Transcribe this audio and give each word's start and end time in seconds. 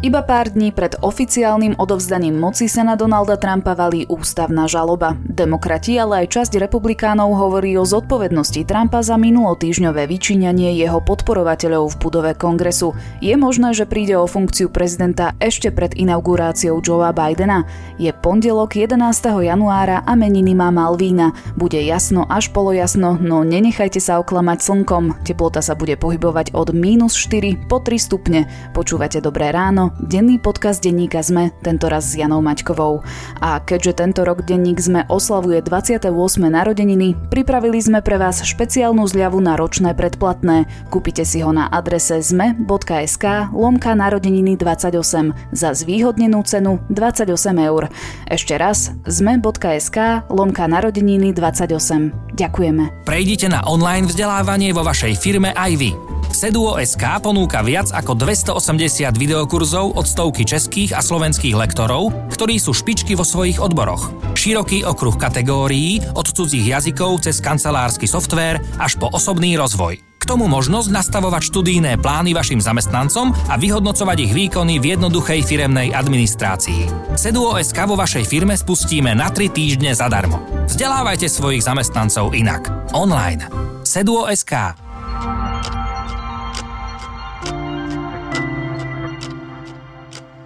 Iba 0.00 0.24
pár 0.24 0.48
dní 0.48 0.72
pred 0.72 0.96
oficiálnym 1.04 1.76
odovzdaním 1.76 2.32
moci 2.32 2.72
sa 2.72 2.80
na 2.80 2.96
Donalda 2.96 3.36
Trumpa 3.36 3.76
valí 3.76 4.08
ústavná 4.08 4.64
žaloba. 4.64 5.12
Demokrati, 5.28 6.00
ale 6.00 6.24
aj 6.24 6.40
časť 6.40 6.56
republikánov 6.56 7.36
hovorí 7.36 7.76
o 7.76 7.84
zodpovednosti 7.84 8.64
Trumpa 8.64 9.04
za 9.04 9.20
minulotýžňové 9.20 10.08
vyčíňanie 10.08 10.72
jeho 10.72 11.04
podporovateľov 11.04 11.92
v 11.92 12.00
budove 12.00 12.32
kongresu. 12.32 12.96
Je 13.20 13.36
možné, 13.36 13.76
že 13.76 13.84
príde 13.84 14.16
o 14.16 14.24
funkciu 14.24 14.72
prezidenta 14.72 15.36
ešte 15.36 15.68
pred 15.68 15.92
inauguráciou 15.92 16.80
Joea 16.80 17.12
Bidena? 17.12 17.68
Je 18.00 18.08
pondelok 18.08 18.80
11. 18.80 18.96
januára 19.44 20.00
a 20.08 20.16
meniny 20.16 20.56
má 20.56 20.72
Malvína. 20.72 21.36
Bude 21.60 21.76
jasno 21.84 22.24
až 22.24 22.48
polojasno, 22.56 23.20
no 23.20 23.44
nenechajte 23.44 24.00
sa 24.00 24.16
oklamať 24.16 24.64
slnkom. 24.64 25.28
Teplota 25.28 25.60
sa 25.60 25.76
bude 25.76 26.00
pohybovať 26.00 26.56
od 26.56 26.72
minus 26.72 27.20
4 27.20 27.68
po 27.68 27.84
3 27.84 28.00
stupne. 28.00 28.48
Počúvate 28.72 29.20
Dobré 29.20 29.52
ráno, 29.52 29.89
denný 29.98 30.38
podcast 30.38 30.78
denníka 30.78 31.24
ZME, 31.24 31.50
tentoraz 31.66 32.14
s 32.14 32.20
Janou 32.20 32.38
Maťkovou. 32.38 33.02
A 33.42 33.58
keďže 33.58 34.04
tento 34.04 34.22
rok 34.22 34.46
denník 34.46 34.78
ZME 34.78 35.08
oslavuje 35.10 35.58
28. 35.64 36.06
narodeniny, 36.46 37.18
pripravili 37.32 37.82
sme 37.82 37.98
pre 38.04 38.20
vás 38.20 38.46
špeciálnu 38.46 39.02
zľavu 39.08 39.42
na 39.42 39.58
ročné 39.58 39.96
predplatné. 39.98 40.70
Kúpite 40.92 41.26
si 41.26 41.42
ho 41.42 41.50
na 41.50 41.66
adrese 41.66 42.22
zme.sk 42.22 43.50
lomka 43.50 43.96
narodeniny 43.96 44.54
28 44.60 45.56
za 45.56 45.70
zvýhodnenú 45.74 46.44
cenu 46.44 46.78
28 46.92 47.32
eur. 47.58 47.88
Ešte 48.28 48.54
raz 48.60 48.92
zme.sk 49.08 50.28
lomka 50.28 50.68
narodeniny 50.68 51.32
28. 51.34 52.36
Ďakujeme. 52.36 53.08
Prejdite 53.08 53.48
na 53.48 53.64
online 53.66 54.06
vzdelávanie 54.06 54.70
vo 54.76 54.86
vašej 54.86 55.16
firme 55.18 55.56
aj 55.56 55.72
vy. 55.80 56.19
Seduo.sk 56.40 57.04
ponúka 57.20 57.60
viac 57.60 57.92
ako 57.92 58.16
280 58.16 59.12
videokurzov 59.12 59.92
od 59.92 60.08
stovky 60.08 60.48
českých 60.48 60.96
a 60.96 61.04
slovenských 61.04 61.52
lektorov, 61.52 62.16
ktorí 62.32 62.56
sú 62.56 62.72
špičky 62.72 63.12
vo 63.12 63.28
svojich 63.28 63.60
odboroch. 63.60 64.08
Široký 64.32 64.88
okruh 64.88 65.20
kategórií 65.20 66.00
od 66.16 66.24
cudzích 66.24 66.64
jazykov 66.72 67.28
cez 67.28 67.44
kancelársky 67.44 68.08
softvér 68.08 68.56
až 68.80 68.96
po 68.96 69.12
osobný 69.12 69.60
rozvoj. 69.60 70.00
K 70.00 70.24
tomu 70.24 70.48
možnosť 70.48 70.88
nastavovať 70.88 71.44
študijné 71.44 72.00
plány 72.00 72.32
vašim 72.32 72.64
zamestnancom 72.64 73.36
a 73.52 73.60
vyhodnocovať 73.60 74.16
ich 74.24 74.32
výkony 74.32 74.80
v 74.80 74.96
jednoduchej 74.96 75.44
firemnej 75.44 75.92
administrácii. 75.92 77.12
Seduo.sk 77.20 77.76
vo 77.84 78.00
vašej 78.00 78.24
firme 78.24 78.56
spustíme 78.56 79.12
na 79.12 79.28
3 79.28 79.52
týždne 79.52 79.92
zadarmo. 79.92 80.40
Vzdelávajte 80.64 81.28
svojich 81.28 81.68
zamestnancov 81.68 82.32
inak. 82.32 82.64
Online. 82.96 83.44
Seduo.sk 83.84 84.88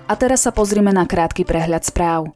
A 0.05 0.14
teraz 0.20 0.44
sa 0.44 0.52
pozrime 0.52 0.92
na 0.92 1.08
krátky 1.08 1.48
prehľad 1.48 1.88
správ. 1.88 2.33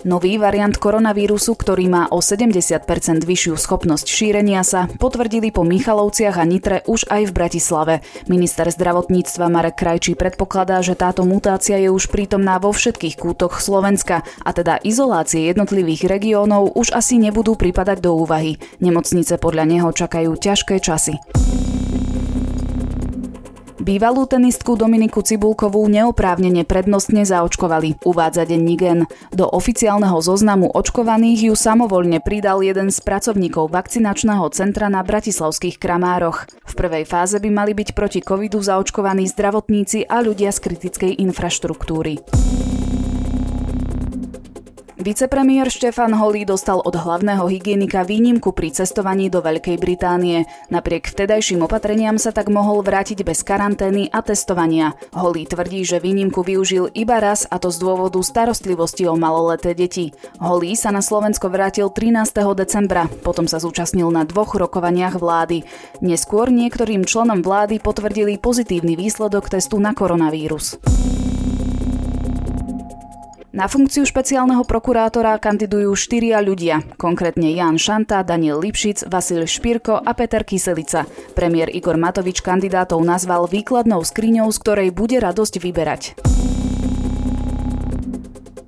Nový 0.00 0.40
variant 0.40 0.72
koronavírusu, 0.72 1.52
ktorý 1.60 1.92
má 1.92 2.08
o 2.08 2.24
70% 2.24 2.88
vyššiu 3.20 3.52
schopnosť 3.60 4.08
šírenia 4.08 4.64
sa, 4.64 4.88
potvrdili 4.96 5.52
po 5.52 5.60
Michalovciach 5.60 6.40
a 6.40 6.44
Nitre 6.48 6.80
už 6.88 7.04
aj 7.12 7.28
v 7.28 7.36
Bratislave. 7.36 7.94
Minister 8.24 8.64
zdravotníctva 8.72 9.52
Marek 9.52 9.76
Krajčí 9.76 10.16
predpokladá, 10.16 10.80
že 10.80 10.96
táto 10.96 11.28
mutácia 11.28 11.76
je 11.76 11.92
už 11.92 12.08
prítomná 12.08 12.56
vo 12.56 12.72
všetkých 12.72 13.20
kútoch 13.20 13.60
Slovenska 13.60 14.24
a 14.40 14.50
teda 14.56 14.80
izolácie 14.80 15.44
jednotlivých 15.52 16.08
regiónov 16.08 16.72
už 16.80 16.96
asi 16.96 17.20
nebudú 17.20 17.60
pripadať 17.60 18.00
do 18.00 18.16
úvahy. 18.16 18.56
Nemocnice 18.80 19.36
podľa 19.36 19.68
neho 19.68 19.92
čakajú 19.92 20.32
ťažké 20.32 20.80
časy. 20.80 21.20
Bývalú 23.90 24.22
tenistku 24.22 24.78
Dominiku 24.78 25.18
Cibulkovú 25.18 25.82
neoprávnene 25.90 26.62
prednostne 26.62 27.26
zaočkovali, 27.26 27.98
uvádza 28.06 28.46
denník. 28.46 29.02
Do 29.34 29.50
oficiálneho 29.50 30.14
zoznamu 30.22 30.70
očkovaných 30.70 31.50
ju 31.50 31.54
samovolne 31.58 32.22
pridal 32.22 32.62
jeden 32.62 32.94
z 32.94 33.02
pracovníkov 33.02 33.74
vakcinačného 33.74 34.46
centra 34.54 34.86
na 34.86 35.02
bratislavských 35.02 35.82
Kramároch. 35.82 36.46
V 36.70 36.72
prvej 36.78 37.02
fáze 37.02 37.42
by 37.42 37.50
mali 37.50 37.74
byť 37.74 37.90
proti 37.90 38.22
covidu 38.22 38.62
zaočkovaní 38.62 39.26
zdravotníci 39.26 40.06
a 40.06 40.22
ľudia 40.22 40.54
z 40.54 40.70
kritickej 40.70 41.18
infraštruktúry. 41.26 42.22
Vicepremiér 45.00 45.72
Štefan 45.72 46.12
Holý 46.12 46.44
dostal 46.44 46.76
od 46.76 46.92
hlavného 46.92 47.48
hygienika 47.48 48.04
výnimku 48.04 48.52
pri 48.52 48.68
cestovaní 48.68 49.32
do 49.32 49.40
Veľkej 49.40 49.80
Británie. 49.80 50.44
Napriek 50.68 51.08
vtedajším 51.08 51.64
opatreniam 51.64 52.20
sa 52.20 52.36
tak 52.36 52.52
mohol 52.52 52.84
vrátiť 52.84 53.24
bez 53.24 53.40
karantény 53.40 54.12
a 54.12 54.20
testovania. 54.20 54.92
Holý 55.16 55.48
tvrdí, 55.48 55.88
že 55.88 56.04
výnimku 56.04 56.44
využil 56.44 56.92
iba 56.92 57.16
raz 57.16 57.48
a 57.48 57.56
to 57.56 57.72
z 57.72 57.80
dôvodu 57.80 58.20
starostlivosti 58.20 59.08
o 59.08 59.16
maloleté 59.16 59.72
deti. 59.72 60.12
Holý 60.36 60.76
sa 60.76 60.92
na 60.92 61.00
Slovensko 61.00 61.48
vrátil 61.48 61.88
13. 61.88 62.36
decembra, 62.52 63.08
potom 63.24 63.48
sa 63.48 63.56
zúčastnil 63.56 64.12
na 64.12 64.28
dvoch 64.28 64.52
rokovaniach 64.52 65.16
vlády. 65.16 65.64
Neskôr 66.04 66.52
niektorým 66.52 67.08
členom 67.08 67.40
vlády 67.40 67.80
potvrdili 67.80 68.36
pozitívny 68.36 69.00
výsledok 69.00 69.48
testu 69.48 69.80
na 69.80 69.96
koronavírus. 69.96 70.76
Na 73.50 73.66
funkciu 73.66 74.06
špeciálneho 74.06 74.62
prokurátora 74.62 75.34
kandidujú 75.42 75.90
štyria 75.98 76.38
ľudia, 76.38 76.86
konkrétne 76.94 77.50
Jan 77.50 77.82
Šanta, 77.82 78.22
Daniel 78.22 78.62
Lipšic, 78.62 79.10
Vasil 79.10 79.42
Špírko 79.42 79.98
a 79.98 80.14
Peter 80.14 80.46
Kyselica. 80.46 81.02
Premiér 81.34 81.66
Igor 81.74 81.98
Matovič 81.98 82.46
kandidátov 82.46 83.02
nazval 83.02 83.50
výkladnou 83.50 84.06
skriňou, 84.06 84.46
z 84.54 84.58
ktorej 84.62 84.88
bude 84.94 85.18
radosť 85.18 85.54
vyberať. 85.66 86.02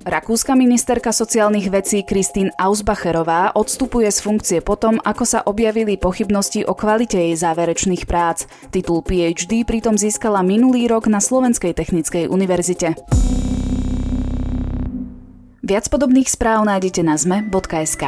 Rakúska 0.03 0.51
ministerka 0.59 1.15
sociálnych 1.15 1.71
vecí 1.71 2.03
Kristín 2.03 2.51
Ausbacherová 2.59 3.55
odstupuje 3.55 4.11
z 4.11 4.19
funkcie 4.19 4.59
potom, 4.59 4.99
ako 4.99 5.23
sa 5.23 5.39
objavili 5.47 5.95
pochybnosti 5.95 6.67
o 6.67 6.75
kvalite 6.75 7.15
jej 7.15 7.39
záverečných 7.39 8.03
prác. 8.03 8.51
Titul 8.67 8.99
PhD 8.99 9.63
pritom 9.63 9.95
získala 9.95 10.43
minulý 10.43 10.91
rok 10.91 11.07
na 11.07 11.23
Slovenskej 11.23 11.71
technickej 11.71 12.27
univerzite. 12.27 12.99
Viac 15.63 15.87
podobných 15.87 16.27
správ 16.27 16.67
nájdete 16.67 17.07
na 17.07 17.15
zme.sk. 17.15 18.03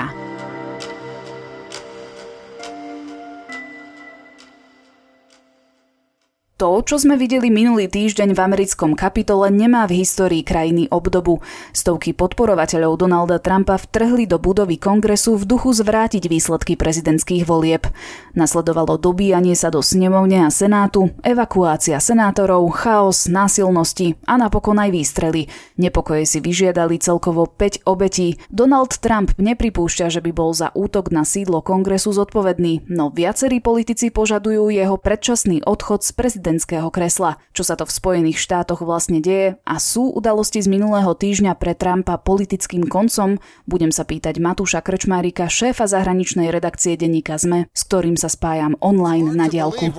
To, 6.56 6.80
čo 6.80 6.96
sme 6.96 7.20
videli 7.20 7.52
minulý 7.52 7.92
týždeň 7.92 8.32
v 8.32 8.40
americkom 8.40 8.96
kapitole, 8.96 9.52
nemá 9.52 9.84
v 9.92 10.00
histórii 10.08 10.40
krajiny 10.40 10.88
obdobu. 10.88 11.44
Stovky 11.76 12.16
podporovateľov 12.16 12.96
Donalda 12.96 13.44
Trumpa 13.44 13.76
vtrhli 13.76 14.24
do 14.24 14.40
budovy 14.40 14.80
kongresu 14.80 15.36
v 15.36 15.44
duchu 15.52 15.76
zvrátiť 15.76 16.32
výsledky 16.32 16.80
prezidentských 16.80 17.44
volieb. 17.44 17.92
Nasledovalo 18.40 18.96
dobíjanie 18.96 19.52
sa 19.52 19.68
do 19.68 19.84
snemovne 19.84 20.48
a 20.48 20.50
senátu, 20.50 21.12
evakuácia 21.28 22.00
senátorov, 22.00 22.72
chaos, 22.72 23.28
násilnosti 23.28 24.16
a 24.24 24.40
napokon 24.40 24.80
aj 24.80 24.96
výstrely. 24.96 25.52
Nepokoje 25.76 26.24
si 26.24 26.40
vyžiadali 26.40 27.04
celkovo 27.04 27.52
5 27.52 27.84
obetí. 27.84 28.40
Donald 28.48 28.96
Trump 29.04 29.36
nepripúšťa, 29.36 30.08
že 30.08 30.24
by 30.24 30.32
bol 30.32 30.56
za 30.56 30.72
útok 30.72 31.12
na 31.12 31.28
sídlo 31.28 31.60
kongresu 31.60 32.16
zodpovedný, 32.16 32.88
no 32.88 33.12
viacerí 33.12 33.60
politici 33.60 34.08
požadujú 34.08 34.72
jeho 34.72 34.96
predčasný 34.96 35.60
odchod 35.68 36.08
z 36.08 36.16
prezidentského 36.16 36.45
prezidentského 36.46 36.94
kresla. 36.94 37.42
Čo 37.58 37.66
sa 37.66 37.74
to 37.74 37.90
v 37.90 37.96
Spojených 37.98 38.38
štátoch 38.38 38.86
vlastne 38.86 39.18
deje 39.18 39.58
a 39.66 39.82
sú 39.82 40.14
udalosti 40.14 40.62
z 40.62 40.70
minulého 40.70 41.18
týždňa 41.18 41.58
pre 41.58 41.74
Trumpa 41.74 42.22
politickým 42.22 42.86
koncom, 42.86 43.42
budem 43.66 43.90
sa 43.90 44.06
pýtať 44.06 44.38
Matúša 44.38 44.86
Krčmárika, 44.86 45.50
šéfa 45.50 45.90
zahraničnej 45.90 46.54
redakcie 46.54 46.94
denníka 46.94 47.42
ZME, 47.42 47.66
s 47.74 47.82
ktorým 47.90 48.14
sa 48.14 48.30
spájam 48.30 48.78
online 48.78 49.34
na 49.34 49.50
diálku. 49.50 49.90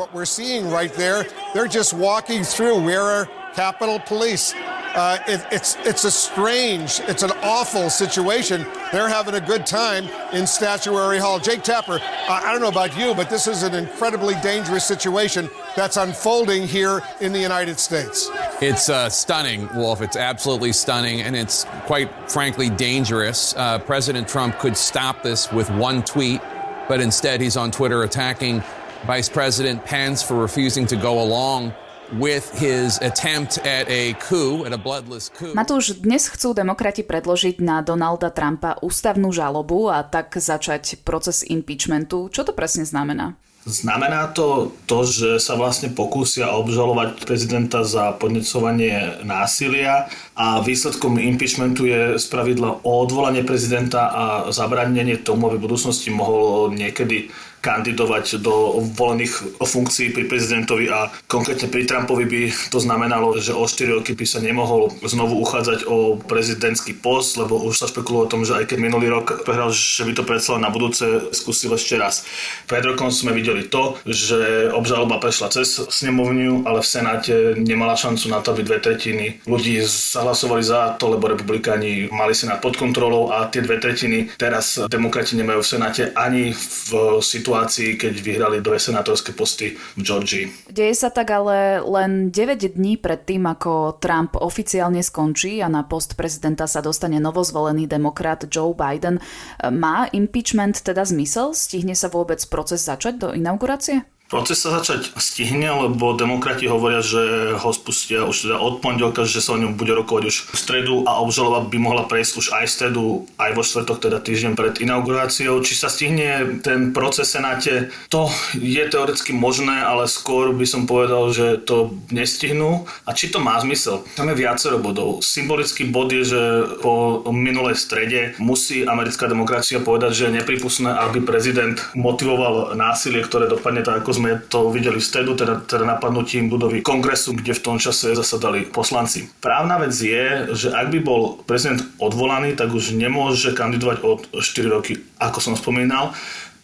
Capitol 3.57 3.99
Police. 4.05 4.53
Uh, 4.97 5.19
it, 5.29 5.45
it's 5.53 5.77
it's 5.85 6.05
a 6.05 6.11
strange, 6.11 7.01
it's 7.01 7.23
an 7.23 7.31
awful 7.43 7.91
situation. 7.91 8.65
They're 8.93 9.11
having 9.11 9.35
a 9.35 9.41
good 9.43 9.67
time 9.67 10.09
in 10.33 10.47
Statuary 10.47 11.19
Hall. 11.19 11.39
Jake 11.39 11.63
Tapper, 11.63 12.01
I 12.31 12.51
don't 12.51 12.63
know 12.63 12.69
about 12.69 12.97
you, 12.97 13.15
but 13.15 13.29
this 13.29 13.47
is 13.47 13.63
an 13.63 13.75
incredibly 13.75 14.35
dangerous 14.37 14.87
situation 14.87 15.51
that's 15.77 15.99
unfolding 15.99 16.67
here 16.67 17.03
in 17.21 17.35
the 17.35 17.39
United 17.39 17.79
States. 17.79 18.31
It's 18.63 18.89
uh, 18.89 19.11
stunning, 19.11 19.69
Wolf. 19.77 20.01
It's 20.01 20.17
absolutely 20.17 20.73
stunning, 20.73 21.21
and 21.21 21.37
it's 21.37 21.65
quite 21.85 22.11
frankly 22.31 22.71
dangerous. 22.71 23.55
Uh, 23.55 23.79
President 23.81 24.27
Trump 24.27 24.59
could 24.59 24.79
stop 24.79 25.23
this 25.23 25.53
with 25.53 25.69
one 25.73 26.03
tweet, 26.05 26.41
but 26.89 27.03
instead 27.03 27.43
he's 27.43 27.59
on 27.59 27.71
Twitter 27.71 28.05
attacking 28.05 28.63
Vice 29.05 29.29
President 29.29 29.85
Pence 29.85 30.23
for 30.23 30.37
refusing 30.37 30.87
to 30.87 30.97
go 30.97 31.21
along 31.21 31.75
with 32.15 32.47
his 32.55 32.99
attempt 33.03 33.59
at 33.67 33.91
a 33.91 34.15
coup, 34.23 34.63
at 34.63 34.73
a 34.73 34.79
bloodless 34.79 35.27
coup. 35.33 35.55
Matúš, 35.55 35.99
dnes 35.99 36.31
chcú 36.31 36.55
demokrati 36.55 37.03
predložiť 37.03 37.59
na 37.59 37.83
Donalda 37.83 38.31
Trumpa 38.31 38.79
ústavnú 38.79 39.35
žalobu 39.35 39.91
a 39.91 40.07
tak 40.07 40.39
začať 40.39 41.03
proces 41.03 41.43
impeachmentu. 41.43 42.31
Čo 42.31 42.47
to 42.47 42.53
presne 42.55 42.87
znamená? 42.87 43.35
Znamená 43.67 44.31
to 44.31 44.71
to, 44.87 45.03
že 45.03 45.31
sa 45.43 45.59
vlastne 45.59 45.91
pokúsia 45.91 46.55
obžalovať 46.55 47.27
prezidenta 47.27 47.83
za 47.83 48.15
podnecovanie 48.15 49.27
násilia 49.27 50.07
a 50.39 50.63
výsledkom 50.63 51.19
impeachmentu 51.19 51.83
je 51.83 52.15
spravidla 52.15 52.87
o 52.87 52.91
odvolanie 53.03 53.43
prezidenta 53.43 54.07
a 54.07 54.25
zabranenie 54.55 55.19
tomu, 55.19 55.51
aby 55.51 55.59
v 55.59 55.67
budúcnosti 55.67 56.15
mohol 56.15 56.71
niekedy 56.79 57.35
kandidovať 57.61 58.41
do 58.41 58.79
volených 58.95 59.59
funkcií 59.59 60.15
pri 60.15 60.31
prezidentovi 60.31 60.87
a 60.87 61.11
konkrétne 61.27 61.67
pri 61.67 61.83
Trumpovi 61.83 62.25
by 62.25 62.43
to 62.71 62.79
znamenalo, 62.79 63.35
že 63.43 63.51
o 63.51 63.67
4 63.67 63.99
roky 63.99 64.15
by 64.15 64.23
sa 64.23 64.39
nemohol 64.39 64.95
znovu 65.03 65.43
uchádzať 65.43 65.91
o 65.91 66.15
prezidentský 66.21 66.95
post, 66.95 67.35
lebo 67.35 67.59
už 67.67 67.75
sa 67.75 67.91
špekulo 67.91 68.25
o 68.25 68.31
tom, 68.31 68.47
že 68.47 68.55
aj 68.55 68.71
keď 68.71 68.79
minulý 68.79 69.11
rok 69.11 69.43
prehral, 69.43 69.75
že 69.75 70.07
by 70.07 70.13
to 70.15 70.23
predsa 70.23 70.63
na 70.63 70.71
budúce 70.71 71.35
skúsil 71.35 71.75
ešte 71.75 71.99
raz. 71.99 72.23
Pred 72.71 72.95
rokom 72.95 73.11
sme 73.11 73.35
videli 73.35 73.67
to, 73.67 73.99
že 74.07 74.71
obžaloba 74.71 75.19
prešla 75.19 75.51
cez 75.51 75.83
snemovňu, 75.83 76.63
ale 76.71 76.81
v 76.81 76.89
Senáte 76.89 77.35
nemala 77.59 77.99
šancu 77.99 78.31
na 78.31 78.39
to, 78.41 78.55
aby 78.55 78.63
dve 78.63 78.79
tretiny 78.79 79.43
ľudí 79.45 79.83
zahlasovali 79.83 80.63
za 80.63 80.95
to, 80.97 81.19
lebo 81.19 81.29
republikáni 81.29 82.07
mali 82.15 82.31
Senát 82.33 82.63
pod 82.63 82.79
kontrolou 82.79 83.35
a 83.35 83.51
tie 83.51 83.61
dve 83.61 83.83
tretiny 83.83 84.31
teraz 84.39 84.79
demokrati 84.87 85.35
nemajú 85.35 85.61
v 85.61 85.71
Senáte 85.75 86.03
ani 86.15 86.55
v 86.55 87.19
situácii 87.19 87.56
situácii, 87.57 87.97
keď 87.97 88.15
vyhrali 88.21 88.59
dve 88.61 88.77
senátorské 88.77 89.33
posty 89.33 89.81
v 89.97 90.01
Georgii. 90.05 90.45
Deje 90.69 90.93
sa 90.93 91.09
tak 91.09 91.33
ale 91.33 91.81
len 91.81 92.29
9 92.29 92.77
dní 92.77 93.01
pred 93.01 93.25
tým, 93.25 93.49
ako 93.49 93.97
Trump 93.97 94.37
oficiálne 94.37 95.01
skončí 95.01 95.65
a 95.65 95.73
na 95.73 95.81
post 95.89 96.21
prezidenta 96.21 96.69
sa 96.69 96.85
dostane 96.85 97.17
novozvolený 97.17 97.89
demokrat 97.89 98.45
Joe 98.53 98.77
Biden. 98.77 99.25
Má 99.65 100.13
impeachment 100.13 100.85
teda 100.85 101.09
zmysel? 101.09 101.57
Stihne 101.57 101.97
sa 101.97 102.13
vôbec 102.13 102.45
proces 102.53 102.85
začať 102.85 103.15
do 103.17 103.29
inaugurácie? 103.33 104.05
Proces 104.27 104.59
sa 104.59 104.75
začať 104.75 105.15
stihne, 105.23 105.71
lebo 105.87 106.19
demokrati 106.19 106.67
hovoria, 106.67 106.99
že 106.99 107.55
ho 107.55 107.71
spustia 107.71 108.27
už 108.27 108.51
teda 108.51 108.59
od 108.59 108.83
pondelka, 108.83 109.23
že 109.23 109.39
sa 109.39 109.55
o 109.55 109.63
ňom 109.63 109.79
bude 109.79 109.95
rokovať 109.95 110.23
už 110.27 110.37
v 110.51 110.57
stredu 110.59 110.95
a 111.07 111.23
obžaloba 111.23 111.63
by 111.71 111.79
mohla 111.79 112.03
prejsť 112.11 112.33
už 112.35 112.47
aj 112.51 112.65
v 112.67 112.75
stredu, 112.75 113.05
aj 113.39 113.55
vo 113.55 113.63
štvrtok, 113.63 114.03
teda 114.03 114.19
týždeň 114.19 114.59
pred 114.59 114.75
inauguráciou. 114.83 115.63
Či 115.63 115.79
sa 115.79 115.87
stihne 115.87 116.59
ten 116.59 116.91
proces 116.91 117.31
v 117.31 117.35
Senáte, 117.39 117.75
to 118.11 118.27
je 118.59 118.83
teoreticky 118.91 119.31
možné, 119.31 119.87
ale 119.87 120.11
skôr 120.11 120.51
by 120.51 120.67
som 120.67 120.91
povedal, 120.91 121.31
že 121.31 121.63
to 121.63 121.95
nestihnú. 122.11 122.83
A 123.07 123.15
či 123.15 123.31
to 123.31 123.39
má 123.39 123.55
zmysel? 123.63 124.03
Tam 124.19 124.27
je 124.27 124.35
viacero 124.35 124.83
bodov. 124.83 125.23
Symbolický 125.23 125.87
bod 125.87 126.11
je, 126.11 126.27
že 126.27 126.43
po 126.83 127.23
minulej 127.31 127.79
strede 127.79 128.35
musí 128.43 128.83
americká 128.83 129.31
demokracia 129.31 129.79
povedať, 129.79 130.11
že 130.19 130.25
je 130.27 130.37
nepripustné, 130.43 130.91
aby 130.91 131.23
prezident 131.23 131.79
motivoval 131.95 132.75
násilie, 132.75 133.23
ktoré 133.23 133.47
dopadne 133.47 133.87
tak, 133.87 134.03
ako 134.03 134.16
sme 134.17 134.41
to 134.49 134.73
videli 134.73 134.97
v 134.97 135.05
stredu, 135.05 135.37
teda, 135.37 135.61
teda 135.69 135.85
napadnutím 135.85 136.49
budovy 136.49 136.81
kongresu, 136.81 137.37
kde 137.37 137.53
v 137.53 137.65
tom 137.65 137.77
čase 137.77 138.17
zasadali 138.17 138.65
poslanci. 138.65 139.29
Právna 139.45 139.77
vec 139.77 139.93
je, 139.93 140.57
že 140.57 140.73
ak 140.73 140.89
by 140.89 140.99
bol 141.05 141.23
prezident 141.45 141.85
odvolaný, 142.01 142.57
tak 142.57 142.73
už 142.73 142.97
nemôže 142.97 143.53
kandidovať 143.53 143.97
od 144.01 144.21
4 144.41 144.75
roky, 144.75 145.05
ako 145.21 145.39
som 145.45 145.55
spomínal. 145.55 146.17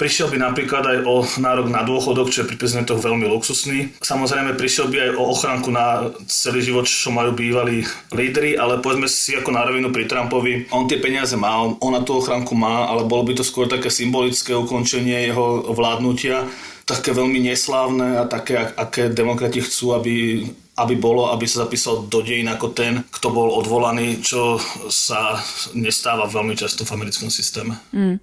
Prišiel 0.02 0.34
by 0.34 0.38
napríklad 0.50 0.82
aj 0.82 0.98
o 1.06 1.22
nárok 1.38 1.70
na 1.70 1.86
dôchodok, 1.86 2.32
čo 2.32 2.42
je 2.42 2.50
pri 2.50 2.58
prezidentoch 2.58 2.98
veľmi 2.98 3.22
luxusný. 3.28 3.94
Samozrejme 4.02 4.58
prišiel 4.58 4.90
by 4.90 4.96
aj 4.98 5.10
o 5.14 5.22
ochranku 5.30 5.70
na 5.70 6.10
celý 6.26 6.58
život, 6.58 6.90
čo 6.90 7.14
majú 7.14 7.30
bývalí 7.30 7.86
lídry, 8.10 8.58
ale 8.58 8.82
povedzme 8.82 9.06
si 9.06 9.38
ako 9.38 9.54
na 9.54 9.62
rovinu 9.62 9.94
pri 9.94 10.10
Trumpovi, 10.10 10.66
on 10.74 10.90
tie 10.90 10.98
peniaze 10.98 11.38
má, 11.38 11.54
on, 11.54 11.78
on 11.78 11.94
na 11.94 12.02
tú 12.02 12.18
ochranku 12.18 12.58
má, 12.58 12.90
ale 12.90 13.06
bolo 13.06 13.30
by 13.30 13.38
to 13.38 13.46
skôr 13.46 13.70
také 13.70 13.94
symbolické 13.94 14.58
ukončenie 14.58 15.30
jeho 15.30 15.70
vládnutia 15.70 16.50
také 16.84 17.14
veľmi 17.14 17.38
neslávne 17.42 18.22
a 18.22 18.24
také, 18.26 18.58
aké 18.58 19.08
demokrati 19.08 19.62
chcú, 19.62 19.94
aby, 19.96 20.46
aby 20.76 20.94
bolo, 20.98 21.30
aby 21.30 21.46
sa 21.46 21.64
zapísal 21.66 22.06
do 22.10 22.20
dejín 22.20 22.50
ako 22.50 22.74
ten, 22.74 23.06
kto 23.08 23.28
bol 23.30 23.48
odvolaný, 23.54 24.20
čo 24.20 24.58
sa 24.90 25.38
nestáva 25.72 26.26
veľmi 26.26 26.58
často 26.58 26.82
v 26.82 26.94
americkom 26.98 27.30
systéme. 27.30 27.78
Mm. 27.94 28.18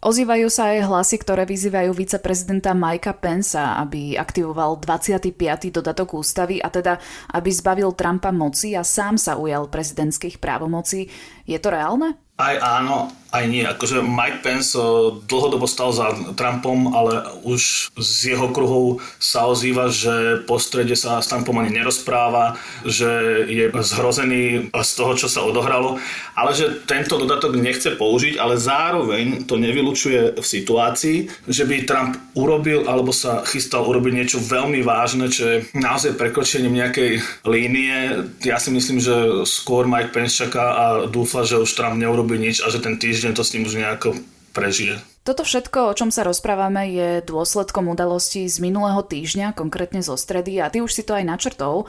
Ozývajú 0.00 0.48
sa 0.48 0.72
aj 0.72 0.88
hlasy, 0.88 1.16
ktoré 1.20 1.44
vyzývajú 1.44 1.92
viceprezidenta 1.92 2.72
Mikea 2.72 3.12
Pensa, 3.20 3.76
aby 3.84 4.16
aktivoval 4.16 4.80
25. 4.80 5.36
dodatok 5.68 6.16
ústavy 6.16 6.56
a 6.56 6.72
teda 6.72 6.96
aby 7.36 7.52
zbavil 7.52 7.92
Trumpa 7.92 8.32
moci 8.32 8.72
a 8.72 8.80
sám 8.80 9.20
sa 9.20 9.36
ujal 9.36 9.68
prezidentských 9.68 10.40
právomocí. 10.40 11.12
Je 11.50 11.58
to 11.58 11.74
reálne? 11.74 12.14
Aj 12.38 12.56
áno, 12.62 13.10
aj 13.30 13.44
nie. 13.46 13.62
Akože 13.62 14.02
Mike 14.02 14.42
Pence 14.42 14.74
eh, 14.74 14.82
dlhodobo 15.30 15.66
stal 15.70 15.94
za 15.94 16.10
Trumpom, 16.34 16.96
ale 16.96 17.22
už 17.46 17.94
z 17.94 18.34
jeho 18.34 18.50
kruhov 18.50 19.04
sa 19.22 19.46
ozýva, 19.46 19.92
že 19.92 20.42
po 20.44 20.58
strede 20.58 20.98
sa 20.98 21.22
s 21.22 21.30
Trumpom 21.30 21.60
ani 21.60 21.76
nerozpráva, 21.76 22.58
že 22.82 23.44
je 23.46 23.70
zhrozený 23.70 24.72
z 24.72 24.90
toho, 24.96 25.12
čo 25.14 25.28
sa 25.30 25.46
odohralo, 25.46 26.02
ale 26.34 26.50
že 26.56 26.82
tento 26.88 27.20
dodatok 27.20 27.54
nechce 27.60 27.94
použiť, 27.94 28.40
ale 28.40 28.58
zároveň 28.58 29.46
to 29.46 29.60
nevylučuje 29.60 30.40
v 30.40 30.46
situácii, 30.46 31.30
že 31.46 31.68
by 31.68 31.86
Trump 31.86 32.18
urobil 32.34 32.88
alebo 32.90 33.14
sa 33.14 33.46
chystal 33.46 33.86
urobiť 33.86 34.12
niečo 34.16 34.38
veľmi 34.42 34.82
vážne, 34.82 35.30
čo 35.30 35.42
je 35.46 35.56
naozaj 35.76 36.18
prekročením 36.18 36.74
nejakej 36.74 37.22
línie. 37.46 38.26
Ja 38.42 38.58
si 38.58 38.74
myslím, 38.74 38.98
že 38.98 39.46
skôr 39.46 39.86
Mike 39.86 40.10
Pence 40.10 40.40
čaká 40.40 40.64
a 40.74 40.86
dúfa, 41.06 41.39
že 41.44 41.60
už 41.60 41.70
Trump 41.76 41.96
neurobi 42.00 42.40
nič 42.40 42.64
a 42.64 42.72
že 42.72 42.82
ten 42.82 42.96
týždeň 42.96 43.36
to 43.36 43.42
s 43.44 43.52
ním 43.56 43.66
už 43.68 43.76
nejako 43.78 44.16
prežije. 44.50 44.98
Toto 45.20 45.44
všetko, 45.44 45.92
o 45.92 45.96
čom 45.96 46.08
sa 46.08 46.24
rozprávame, 46.24 46.90
je 46.90 47.08
dôsledkom 47.22 47.92
udalostí 47.92 48.48
z 48.48 48.56
minulého 48.58 49.04
týždňa, 49.04 49.52
konkrétne 49.52 50.00
zo 50.00 50.16
stredy 50.16 50.58
a 50.58 50.72
ty 50.72 50.80
už 50.80 50.90
si 50.90 51.04
to 51.04 51.12
aj 51.12 51.28
načrtol. 51.28 51.86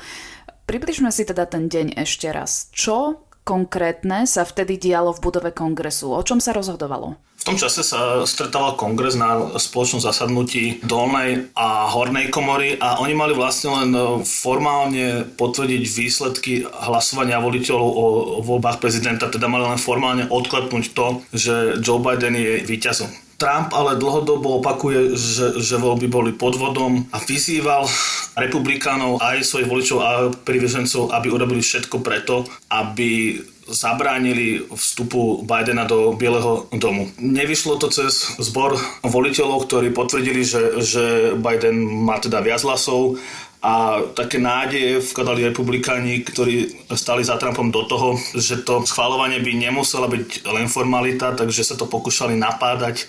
Približme 0.68 1.10
si 1.10 1.24
teda 1.24 1.48
ten 1.48 1.72
deň 1.72 1.98
ešte 2.04 2.30
raz. 2.30 2.70
Čo 2.76 3.24
konkrétne 3.44 4.30
sa 4.30 4.46
vtedy 4.46 4.78
dialo 4.78 5.14
v 5.14 5.24
budove 5.24 5.52
kongresu? 5.52 6.14
O 6.14 6.22
čom 6.22 6.38
sa 6.38 6.54
rozhodovalo? 6.54 7.18
V 7.42 7.50
tom 7.50 7.58
čase 7.58 7.82
sa 7.82 8.22
stretával 8.30 8.78
kongres 8.78 9.18
na 9.18 9.58
spoločnom 9.58 9.98
zasadnutí 9.98 10.86
dolnej 10.86 11.50
a 11.58 11.90
hornej 11.90 12.30
komory 12.30 12.78
a 12.78 13.02
oni 13.02 13.18
mali 13.18 13.34
vlastne 13.34 13.82
len 13.82 13.90
formálne 14.22 15.26
potvrdiť 15.26 15.82
výsledky 15.82 16.70
hlasovania 16.70 17.42
voliteľov 17.42 17.88
o 17.90 18.06
voľbách 18.46 18.78
prezidenta, 18.78 19.26
teda 19.26 19.50
mali 19.50 19.66
len 19.66 19.82
formálne 19.82 20.30
odklepnúť 20.30 20.86
to, 20.94 21.26
že 21.34 21.82
Joe 21.82 21.98
Biden 21.98 22.38
je 22.38 22.62
víťazom. 22.62 23.10
Trump 23.42 23.74
ale 23.74 23.98
dlhodobo 23.98 24.62
opakuje, 24.62 25.18
že, 25.18 25.58
že 25.58 25.82
voľby 25.82 26.06
boli 26.06 26.32
podvodom 26.38 27.10
a 27.10 27.18
vyzýval 27.18 27.90
republikánov 28.38 29.18
aj 29.18 29.42
svojich 29.42 29.66
voličov 29.66 29.98
a 29.98 30.10
privržencov, 30.30 31.10
aby 31.10 31.28
urobili 31.34 31.66
všetko 31.66 32.06
preto, 32.06 32.46
aby 32.70 33.42
zabránili 33.66 34.68
vstupu 34.70 35.42
Bidena 35.48 35.88
do 35.88 36.14
Bieleho 36.14 36.70
domu. 36.76 37.10
Nevyšlo 37.18 37.80
to 37.80 37.88
cez 37.90 38.36
zbor 38.38 38.78
voliteľov, 39.02 39.66
ktorí 39.66 39.90
potvrdili, 39.96 40.44
že, 40.44 40.78
že 40.84 41.04
Biden 41.34 42.06
má 42.06 42.20
teda 42.20 42.44
viac 42.44 42.62
hlasov 42.62 43.18
a 43.62 44.02
také 44.18 44.42
nádeje 44.42 45.06
vkladali 45.06 45.46
republikáni, 45.54 46.26
ktorí 46.26 46.82
stali 46.98 47.22
za 47.22 47.38
Trumpom 47.38 47.70
do 47.70 47.86
toho, 47.86 48.18
že 48.34 48.66
to 48.66 48.82
schváľovanie 48.90 49.38
by 49.38 49.54
nemusela 49.54 50.10
byť 50.10 50.50
len 50.50 50.66
formalita, 50.66 51.38
takže 51.38 51.62
sa 51.62 51.78
to 51.78 51.86
pokúšali 51.86 52.34
napádať 52.34 53.06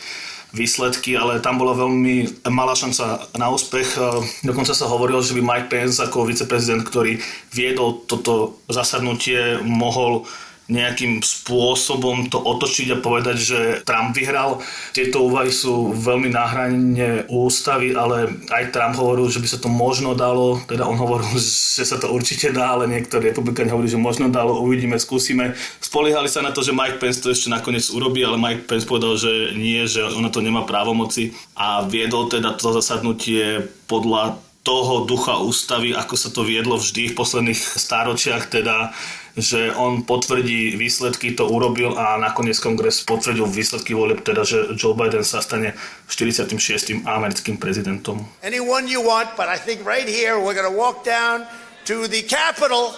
výsledky, 0.52 1.16
ale 1.16 1.40
tam 1.40 1.56
bola 1.56 1.72
veľmi 1.72 2.44
malá 2.52 2.76
šanca 2.76 3.32
na 3.40 3.48
úspech. 3.48 3.96
Dokonca 4.44 4.76
sa 4.76 4.84
hovorilo, 4.84 5.24
že 5.24 5.32
by 5.32 5.40
Mike 5.40 5.68
Pence 5.72 5.96
ako 5.96 6.28
viceprezident, 6.28 6.84
ktorý 6.84 7.16
viedol 7.48 8.04
toto 8.04 8.60
zasadnutie, 8.68 9.56
mohol 9.64 10.28
nejakým 10.72 11.20
spôsobom 11.20 12.32
to 12.32 12.40
otočiť 12.40 12.96
a 12.96 13.02
povedať, 13.04 13.36
že 13.36 13.60
Trump 13.84 14.16
vyhral. 14.16 14.64
Tieto 14.96 15.28
úvahy 15.28 15.52
sú 15.52 15.92
veľmi 15.92 16.32
na 16.32 16.48
hrane 16.48 17.28
ústavy, 17.28 17.92
ale 17.92 18.32
aj 18.48 18.72
Trump 18.72 18.96
hovoril, 18.96 19.28
že 19.28 19.44
by 19.44 19.48
sa 19.48 19.58
to 19.60 19.68
možno 19.68 20.16
dalo, 20.16 20.64
teda 20.64 20.88
on 20.88 20.96
hovoril, 20.96 21.28
že 21.76 21.84
sa 21.84 22.00
to 22.00 22.08
určite 22.08 22.50
dá, 22.50 22.80
ale 22.80 22.88
niektorí 22.88 23.30
republikáni 23.30 23.68
hovorili, 23.68 23.92
že 23.92 24.00
možno 24.00 24.32
dalo, 24.32 24.64
uvidíme, 24.64 24.96
skúsime. 24.96 25.52
Spoliehali 25.78 26.32
sa 26.32 26.40
na 26.40 26.50
to, 26.50 26.64
že 26.64 26.72
Mike 26.72 26.96
Pence 26.96 27.20
to 27.20 27.28
ešte 27.28 27.52
nakoniec 27.52 27.84
urobí, 27.92 28.24
ale 28.24 28.40
Mike 28.40 28.64
Pence 28.64 28.88
povedal, 28.88 29.20
že 29.20 29.52
nie, 29.52 29.84
že 29.84 30.00
ona 30.02 30.32
to 30.32 30.40
nemá 30.40 30.64
právomoci 30.64 31.36
a 31.52 31.84
viedol 31.84 32.32
teda 32.32 32.56
to 32.56 32.72
zasadnutie 32.72 33.68
podľa 33.84 34.40
toho 34.62 35.04
ducha 35.10 35.42
ústavy, 35.42 35.90
ako 35.90 36.14
sa 36.14 36.30
to 36.30 36.46
viedlo 36.46 36.78
vždy 36.78 37.10
v 37.10 37.18
posledných 37.18 37.58
stáročiach, 37.58 38.46
teda 38.46 38.94
že 39.36 39.72
on 39.72 40.04
potvrdí 40.04 40.76
výsledky, 40.76 41.32
to 41.32 41.48
urobil 41.48 41.96
a 41.96 42.20
nakoniec 42.20 42.60
kongres 42.60 43.00
potvrdil 43.04 43.48
výsledky 43.48 43.96
volieb, 43.96 44.20
teda 44.20 44.44
že 44.44 44.76
Joe 44.76 44.92
Biden 44.92 45.24
sa 45.24 45.40
stane 45.40 45.72
46. 46.08 47.04
americkým 47.08 47.56
prezidentom. 47.56 48.28
Anyone 48.44 48.88
you 48.88 49.00
want, 49.00 49.32
but 49.36 49.48
I 49.48 49.56
think 49.56 49.84
right 49.88 50.08
here 50.08 50.36
we're 50.36 50.56
to 50.68 50.76
walk 50.76 51.04
down 51.06 51.48
to 51.88 52.04
the 52.08 52.20
Capitol 52.28 52.92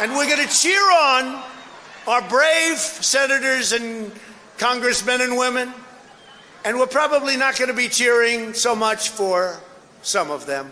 and 0.00 0.16
we're 0.16 0.30
to 0.44 0.52
cheer 0.52 0.84
on 1.12 1.44
our 2.08 2.24
brave 2.24 2.80
senators 2.80 3.76
and 3.76 4.08
congressmen 4.56 5.20
and 5.20 5.36
women 5.36 5.68
And 6.64 6.78
we're 6.78 6.86
probably 6.86 7.36
not 7.36 7.54
to 7.68 7.76
be 7.76 7.88
cheering 7.88 8.52
so 8.52 8.74
much 8.74 9.10
for 9.10 9.56
some 10.02 10.30
of 10.30 10.46
them. 10.46 10.70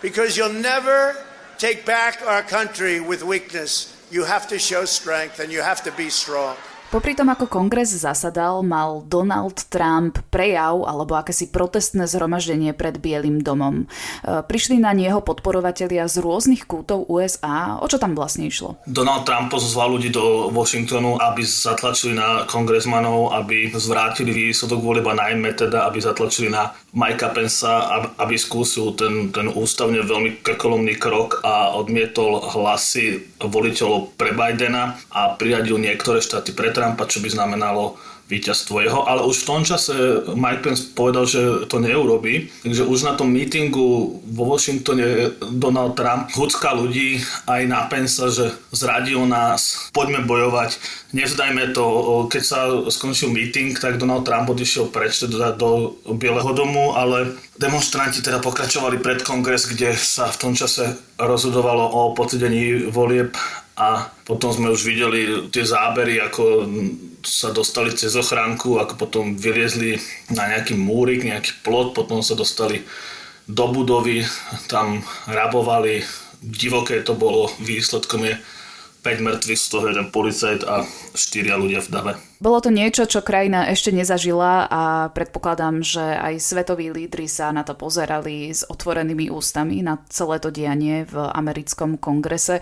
Because 0.00 0.36
you'll 0.36 0.52
never 0.52 1.16
take 1.58 1.84
back 1.84 2.22
our 2.22 2.42
country 2.42 3.00
with 3.00 3.22
weakness. 3.22 3.94
You 4.10 4.24
have 4.24 4.48
to 4.48 4.58
show 4.58 4.84
strength 4.84 5.40
and 5.40 5.52
you 5.52 5.60
have 5.60 5.82
to 5.84 5.92
be 5.92 6.08
strong. 6.08 6.56
Popri 6.88 7.12
tom, 7.12 7.28
ako 7.28 7.52
kongres 7.52 7.92
zasadal, 7.92 8.64
mal 8.64 9.04
Donald 9.04 9.60
Trump 9.68 10.24
prejav 10.32 10.88
alebo 10.88 11.20
akési 11.20 11.52
protestné 11.52 12.08
zhromaždenie 12.08 12.72
pred 12.72 12.96
Bielým 12.96 13.44
domom. 13.44 13.84
E, 13.84 14.40
prišli 14.40 14.80
na 14.80 14.96
neho 14.96 15.20
podporovatelia 15.20 16.08
z 16.08 16.24
rôznych 16.24 16.64
kútov 16.64 17.04
USA. 17.12 17.76
O 17.84 17.86
čo 17.92 18.00
tam 18.00 18.16
vlastne 18.16 18.48
išlo? 18.48 18.80
Donald 18.88 19.28
Trump 19.28 19.52
pozval 19.52 20.00
ľudí 20.00 20.08
do 20.08 20.48
Washingtonu, 20.48 21.20
aby 21.20 21.44
zatlačili 21.44 22.16
na 22.16 22.48
kongresmanov, 22.48 23.36
aby 23.36 23.68
zvrátili 23.68 24.32
výsledok 24.32 24.80
volieb 24.80 25.04
a 25.12 25.28
najmä 25.28 25.52
teda, 25.60 25.84
aby 25.92 26.00
zatlačili 26.00 26.48
na 26.48 26.72
Mikea 26.96 27.36
Pensa, 27.36 27.84
aby 28.16 28.40
skúsil 28.40 28.96
ten, 28.96 29.28
ten 29.28 29.52
ústavne 29.52 30.00
veľmi 30.00 30.40
krkolomný 30.40 30.96
krok 30.96 31.44
a 31.44 31.76
odmietol 31.76 32.48
hlasy 32.48 33.28
voliteľov 33.36 34.16
pre 34.16 34.32
Bidena 34.32 34.96
a 35.12 35.36
priradil 35.36 35.76
niektoré 35.76 36.24
štáty 36.24 36.56
pre 36.56 36.77
Trumpa, 36.78 37.10
čo 37.10 37.18
by 37.18 37.28
znamenalo 37.34 37.98
víťazstvo 38.28 38.84
jeho, 38.84 39.08
ale 39.08 39.24
už 39.24 39.40
v 39.42 39.48
tom 39.48 39.62
čase 39.64 39.92
Mike 40.36 40.60
Pence 40.60 40.84
povedal, 40.92 41.24
že 41.24 41.64
to 41.64 41.80
neurobí, 41.80 42.52
takže 42.60 42.84
už 42.84 43.08
na 43.08 43.16
tom 43.16 43.32
mítingu 43.32 44.20
vo 44.20 44.44
Washingtone 44.44 45.32
Donald 45.56 45.96
Trump 45.96 46.28
hucka 46.36 46.76
ľudí 46.76 47.24
aj 47.48 47.64
na 47.64 47.88
Pensa, 47.88 48.28
že 48.28 48.52
zradil 48.68 49.24
nás, 49.24 49.88
poďme 49.96 50.28
bojovať, 50.28 50.76
nevzdajme 51.16 51.72
to. 51.72 51.84
Keď 52.28 52.42
sa 52.44 52.68
skončil 52.92 53.32
meeting, 53.32 53.72
tak 53.72 53.96
Donald 53.96 54.28
Trump 54.28 54.52
odišiel 54.52 54.92
preč 54.92 55.24
teda 55.24 55.56
do 55.56 55.96
Bieleho 56.04 56.52
domu, 56.52 56.92
ale 56.92 57.32
demonstranti 57.56 58.20
teda 58.20 58.44
pokračovali 58.44 59.00
pred 59.00 59.24
kongres, 59.24 59.72
kde 59.72 59.96
sa 59.96 60.28
v 60.28 60.36
tom 60.36 60.52
čase 60.52 61.00
rozhodovalo 61.16 61.80
o 61.80 62.00
potvrdení 62.12 62.92
volieb 62.92 63.32
a 63.78 64.10
potom 64.26 64.50
sme 64.50 64.74
už 64.74 64.82
videli 64.82 65.46
tie 65.54 65.62
zábery, 65.62 66.18
ako 66.18 66.66
sa 67.22 67.54
dostali 67.54 67.94
cez 67.94 68.18
ochránku, 68.18 68.74
ako 68.82 68.98
potom 68.98 69.38
vyliezli 69.38 69.94
na 70.34 70.50
nejaký 70.50 70.74
múrik, 70.74 71.22
nejaký 71.22 71.62
plot, 71.62 71.94
potom 71.94 72.18
sa 72.18 72.34
dostali 72.34 72.82
do 73.46 73.64
budovy, 73.70 74.26
tam 74.66 75.00
rabovali, 75.30 76.02
divoké 76.42 77.06
to 77.06 77.14
bolo, 77.14 77.48
výsledkom 77.62 78.26
je 78.26 78.34
5 79.06 79.24
mŕtvych, 79.24 79.60
z 79.62 79.68
toho 79.70 79.84
jeden 79.94 80.10
policajt 80.10 80.66
a 80.66 80.82
4 81.14 81.62
ľudia 81.62 81.80
v 81.80 81.88
dave. 81.88 82.12
Bolo 82.42 82.58
to 82.58 82.74
niečo, 82.74 83.06
čo 83.06 83.22
krajina 83.22 83.70
ešte 83.70 83.94
nezažila 83.94 84.66
a 84.66 84.82
predpokladám, 85.14 85.86
že 85.86 86.02
aj 86.02 86.42
svetoví 86.42 86.90
lídry 86.90 87.30
sa 87.30 87.54
na 87.54 87.62
to 87.62 87.78
pozerali 87.78 88.50
s 88.50 88.66
otvorenými 88.66 89.30
ústami 89.30 89.80
na 89.86 90.02
celé 90.10 90.42
to 90.42 90.50
dianie 90.50 91.06
v 91.06 91.14
americkom 91.30 91.94
kongrese. 91.96 92.58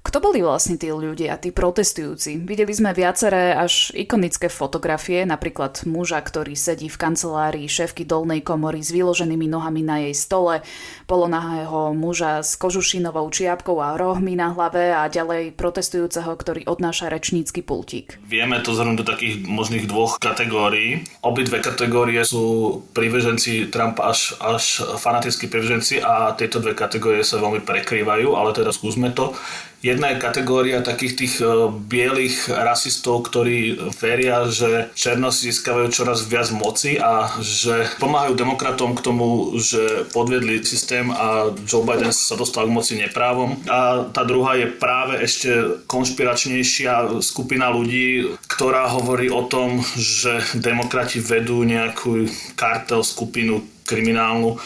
Kto 0.00 0.16
boli 0.16 0.40
vlastne 0.40 0.80
tí 0.80 0.88
ľudia, 0.88 1.36
tí 1.36 1.52
protestujúci? 1.52 2.40
Videli 2.48 2.72
sme 2.72 2.96
viaceré 2.96 3.52
až 3.52 3.92
ikonické 3.92 4.48
fotografie, 4.48 5.28
napríklad 5.28 5.84
muža, 5.84 6.24
ktorý 6.24 6.56
sedí 6.56 6.88
v 6.88 6.96
kancelárii 6.96 7.68
šéfky 7.68 8.08
dolnej 8.08 8.40
komory 8.40 8.80
s 8.80 8.96
vyloženými 8.96 9.44
nohami 9.44 9.84
na 9.84 10.00
jej 10.08 10.16
stole, 10.16 10.64
polonahého 11.04 11.92
muža 11.92 12.40
s 12.40 12.56
kožušinovou 12.56 13.28
čiapkou 13.28 13.76
a 13.76 14.00
rohmi 14.00 14.40
na 14.40 14.56
hlave 14.56 14.88
a 14.88 15.04
ďalej 15.12 15.52
protestujúceho, 15.52 16.32
ktorý 16.32 16.64
odnáša 16.64 17.12
rečnícky 17.12 17.60
pultík. 17.60 18.16
Vieme 18.24 18.56
to 18.64 18.72
zhrnúť 18.72 19.04
do 19.04 19.06
takých 19.06 19.44
možných 19.44 19.84
dvoch 19.84 20.16
kategórií. 20.16 21.04
Obidve 21.20 21.60
kategórie 21.60 22.24
sú 22.24 22.80
priveženci 22.96 23.68
Trumpa 23.68 24.16
až, 24.16 24.32
až 24.40 24.80
fanatickí 24.96 25.44
priveženci 25.44 26.00
a 26.00 26.32
tieto 26.40 26.56
dve 26.56 26.72
kategórie 26.72 27.20
sa 27.20 27.36
veľmi 27.36 27.60
prekrývajú, 27.60 28.32
ale 28.32 28.56
teda 28.56 28.72
skúsme 28.72 29.12
to. 29.12 29.36
Jedna 29.80 30.12
je 30.12 30.20
kategória 30.20 30.84
takých 30.84 31.14
tých 31.16 31.34
e, 31.40 31.72
bielých 31.72 32.52
rasistov, 32.52 33.24
ktorí 33.32 33.80
veria, 33.96 34.44
že 34.44 34.92
černosti 34.92 35.48
získavajú 35.48 35.88
čoraz 35.88 36.28
viac 36.28 36.52
moci 36.52 37.00
a 37.00 37.32
že 37.40 37.88
pomáhajú 37.96 38.36
demokratom 38.36 38.92
k 38.92 39.00
tomu, 39.00 39.56
že 39.56 40.04
podvedli 40.12 40.60
systém 40.60 41.08
a 41.08 41.48
Joe 41.64 41.80
Biden 41.80 42.12
sa 42.12 42.36
dostal 42.36 42.68
k 42.68 42.76
moci 42.76 43.00
neprávom. 43.00 43.56
A 43.72 44.04
tá 44.12 44.20
druhá 44.28 44.60
je 44.60 44.68
práve 44.68 45.16
ešte 45.24 45.80
konšpiračnejšia 45.88 47.24
skupina 47.24 47.72
ľudí, 47.72 48.36
ktorá 48.52 48.84
hovorí 48.92 49.32
o 49.32 49.48
tom, 49.48 49.80
že 49.96 50.44
demokrati 50.60 51.24
vedú 51.24 51.64
nejakú 51.64 52.28
kartel 52.52 53.00
skupinu 53.00 53.64
kriminálnu, 53.88 54.60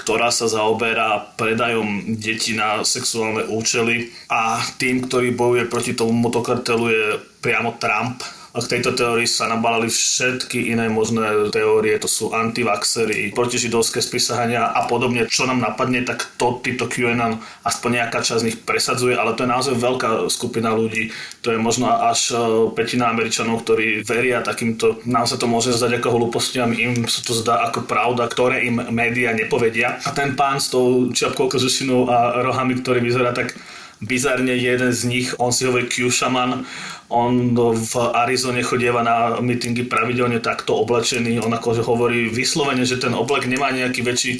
ktorá 0.00 0.32
sa 0.32 0.48
zaoberá 0.48 1.36
predajom 1.36 2.16
detí 2.16 2.56
na 2.56 2.80
sexuálne 2.80 3.44
účely. 3.52 4.08
A 4.32 4.64
tým, 4.80 5.04
ktorý 5.04 5.36
bojuje 5.36 5.68
proti 5.68 5.92
tomu 5.92 6.16
motokartelu 6.16 6.86
je 6.88 7.04
priamo 7.44 7.76
Trump, 7.76 8.24
k 8.50 8.66
tejto 8.66 8.98
teórii 8.98 9.30
sa 9.30 9.46
nabalali 9.46 9.86
všetky 9.86 10.74
iné 10.74 10.90
možné 10.90 11.50
teórie, 11.54 11.94
to 12.02 12.10
sú 12.10 12.34
antivaxery, 12.34 13.30
protižidovské 13.30 14.02
spísahania 14.02 14.74
a 14.74 14.90
podobne. 14.90 15.30
Čo 15.30 15.46
nám 15.46 15.62
napadne, 15.62 16.02
tak 16.02 16.26
to 16.34 16.58
týto 16.58 16.90
QAnon 16.90 17.38
aspoň 17.62 17.90
nejaká 18.02 18.18
časť 18.26 18.40
z 18.42 18.46
nich 18.50 18.58
presadzuje, 18.58 19.14
ale 19.14 19.38
to 19.38 19.46
je 19.46 19.52
naozaj 19.54 19.74
veľká 19.78 20.10
skupina 20.26 20.74
ľudí. 20.74 21.14
To 21.46 21.54
je 21.54 21.58
možno 21.62 21.94
až 21.94 22.34
e, 22.34 22.36
petina 22.74 23.14
Američanov, 23.14 23.62
ktorí 23.62 24.02
veria 24.02 24.42
takýmto, 24.42 24.98
nám 25.06 25.30
sa 25.30 25.38
to 25.38 25.46
môže 25.46 25.70
zdať 25.70 26.02
ako 26.02 26.18
hlúpostiam, 26.18 26.74
im 26.74 27.06
sa 27.06 27.22
to 27.22 27.30
zdá 27.38 27.62
ako 27.70 27.86
pravda, 27.86 28.26
ktoré 28.26 28.66
im 28.66 28.82
médiá 28.90 29.30
nepovedia. 29.30 30.02
A 30.02 30.10
ten 30.10 30.34
pán 30.34 30.58
s 30.58 30.74
tou 30.74 31.06
čiapkou 31.14 31.46
kožušinou 31.46 32.10
a 32.10 32.42
rohami, 32.42 32.82
ktorý 32.82 32.98
vyzerá 32.98 33.30
tak 33.30 33.54
bizarne 34.00 34.56
jeden 34.56 34.92
z 34.92 35.00
nich, 35.04 35.28
on 35.36 35.52
si 35.52 35.68
hovorí 35.68 35.86
Q-šaman, 35.86 36.64
on 37.12 37.52
v 37.56 37.92
Arizone 38.16 38.64
chodieva 38.64 39.04
na 39.04 39.40
mítingy 39.40 39.84
pravidelne 39.84 40.40
takto 40.40 40.76
oblečený, 40.80 41.40
on 41.44 41.52
akože 41.52 41.84
hovorí 41.84 42.32
vyslovene, 42.32 42.88
že 42.88 42.96
ten 42.96 43.12
oblek 43.12 43.44
nemá 43.44 43.68
nejaký 43.70 44.00
väčší 44.00 44.32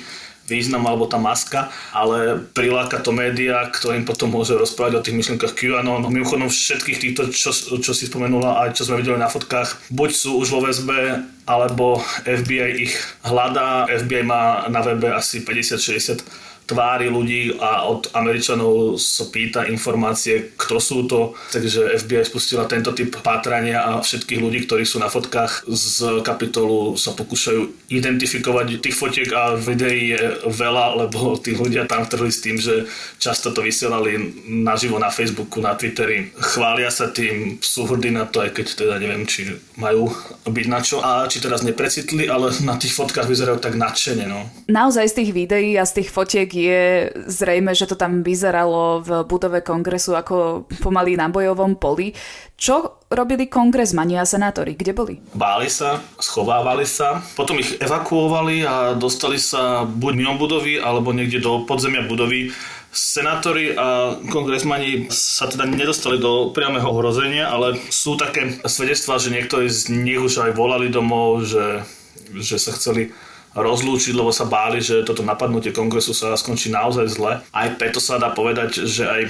význam 0.50 0.82
alebo 0.90 1.06
tá 1.06 1.14
maska, 1.14 1.70
ale 1.94 2.42
priláka 2.50 2.98
to 2.98 3.14
média, 3.14 3.62
ktorým 3.70 4.02
potom 4.02 4.34
môže 4.34 4.58
rozprávať 4.58 4.92
o 4.98 5.04
tých 5.06 5.14
myšlienkach 5.14 5.54
QAnon. 5.54 6.10
Mimochodom 6.10 6.50
všetkých 6.50 6.98
týchto, 6.98 7.30
čo, 7.30 7.54
čo 7.54 7.92
si 7.94 8.10
spomenula 8.10 8.58
a 8.58 8.74
čo 8.74 8.82
sme 8.82 8.98
videli 8.98 9.14
na 9.14 9.30
fotkách, 9.30 9.94
buď 9.94 10.10
sú 10.10 10.42
už 10.42 10.50
vo 10.50 10.66
väzbe, 10.66 11.22
alebo 11.46 12.02
FBI 12.26 12.90
ich 12.90 12.94
hľadá. 13.22 13.86
FBI 13.86 14.26
má 14.26 14.66
na 14.66 14.82
webe 14.82 15.14
asi 15.14 15.46
50-60 15.46 16.49
tvári 16.70 17.10
ľudí 17.10 17.58
a 17.58 17.90
od 17.90 18.14
Američanov 18.14 18.94
sa 18.94 19.26
pýta 19.26 19.66
informácie, 19.66 20.54
kto 20.54 20.78
sú 20.78 21.10
to. 21.10 21.34
Takže 21.50 21.98
FBI 21.98 22.22
spustila 22.22 22.70
tento 22.70 22.94
typ 22.94 23.10
pátrania 23.18 23.82
a 23.82 23.98
všetkých 23.98 24.38
ľudí, 24.38 24.70
ktorí 24.70 24.86
sú 24.86 25.02
na 25.02 25.10
fotkách 25.10 25.66
z 25.66 26.22
kapitolu 26.22 26.94
sa 26.94 27.10
pokúšajú 27.18 27.90
identifikovať. 27.90 28.78
Tých 28.78 28.94
fotiek 28.94 29.28
a 29.34 29.58
videí 29.58 30.14
je 30.14 30.22
veľa, 30.46 31.06
lebo 31.06 31.34
tí 31.34 31.58
ľudia 31.58 31.90
tam 31.90 32.06
trhli 32.06 32.30
s 32.30 32.38
tým, 32.44 32.62
že 32.62 32.86
často 33.18 33.50
to 33.50 33.66
vysielali 33.66 34.16
naživo 34.46 35.02
na 35.02 35.10
Facebooku, 35.10 35.58
na 35.58 35.74
Twitteri. 35.74 36.30
Chvália 36.38 36.94
sa 36.94 37.10
tým, 37.10 37.58
sú 37.58 37.90
hrdí 37.90 38.14
na 38.14 38.30
to, 38.30 38.46
aj 38.46 38.54
keď 38.54 38.66
teda 38.78 38.94
neviem, 39.02 39.26
či 39.26 39.58
majú 39.74 40.12
byť 40.46 40.66
na 40.70 40.80
čo 40.84 41.02
a 41.02 41.26
či 41.26 41.42
teraz 41.42 41.66
neprecitli, 41.66 42.30
ale 42.30 42.54
na 42.62 42.78
tých 42.78 42.94
fotkách 42.94 43.26
vyzerajú 43.26 43.58
tak 43.58 43.74
nadšene. 43.74 44.28
No. 44.28 44.46
Naozaj 44.68 45.10
z 45.10 45.16
tých 45.24 45.30
videí 45.32 45.74
a 45.80 45.88
z 45.88 46.02
tých 46.02 46.12
fotiek 46.12 46.46
je 46.60 46.84
zrejme, 47.26 47.72
že 47.72 47.88
to 47.88 47.96
tam 47.96 48.20
vyzeralo 48.20 49.00
v 49.00 49.10
budove 49.24 49.64
kongresu 49.64 50.12
ako 50.12 50.68
pomaly 50.84 51.16
na 51.16 51.32
bojovom 51.32 51.80
poli. 51.80 52.12
Čo 52.60 53.00
robili 53.08 53.48
kongresmani 53.48 54.20
a 54.20 54.28
senátori? 54.28 54.76
Kde 54.76 54.92
boli? 54.92 55.14
Báli 55.32 55.72
sa, 55.72 56.04
schovávali 56.20 56.84
sa, 56.84 57.24
potom 57.32 57.56
ich 57.56 57.80
evakuovali 57.80 58.62
a 58.68 58.92
dostali 58.94 59.40
sa 59.40 59.88
buď 59.88 60.12
mimo 60.14 60.34
budovy 60.36 60.76
alebo 60.76 61.16
niekde 61.16 61.40
do 61.40 61.64
podzemia 61.64 62.04
budovy. 62.04 62.52
Senátori 62.90 63.70
a 63.78 64.18
kongresmani 64.34 65.06
sa 65.14 65.46
teda 65.46 65.62
nedostali 65.62 66.18
do 66.18 66.50
priamého 66.50 66.90
hrozenia, 66.90 67.46
ale 67.46 67.78
sú 67.86 68.18
také 68.18 68.58
svedectvá, 68.66 69.22
že 69.22 69.30
niektorí 69.30 69.70
z 69.70 69.94
nich 69.94 70.18
už 70.18 70.42
aj 70.42 70.58
volali 70.58 70.90
domov, 70.90 71.46
že, 71.46 71.86
že 72.34 72.58
sa 72.58 72.74
chceli 72.74 73.14
rozlúčiť, 73.54 74.14
lebo 74.14 74.30
sa 74.30 74.46
báli, 74.46 74.78
že 74.78 75.02
toto 75.02 75.26
napadnutie 75.26 75.74
kongresu 75.74 76.14
sa 76.14 76.38
skončí 76.38 76.70
naozaj 76.70 77.06
zle. 77.10 77.32
Aj 77.50 77.68
preto 77.74 77.98
sa 77.98 78.22
dá 78.22 78.30
povedať, 78.30 78.86
že 78.86 79.04
aj 79.06 79.22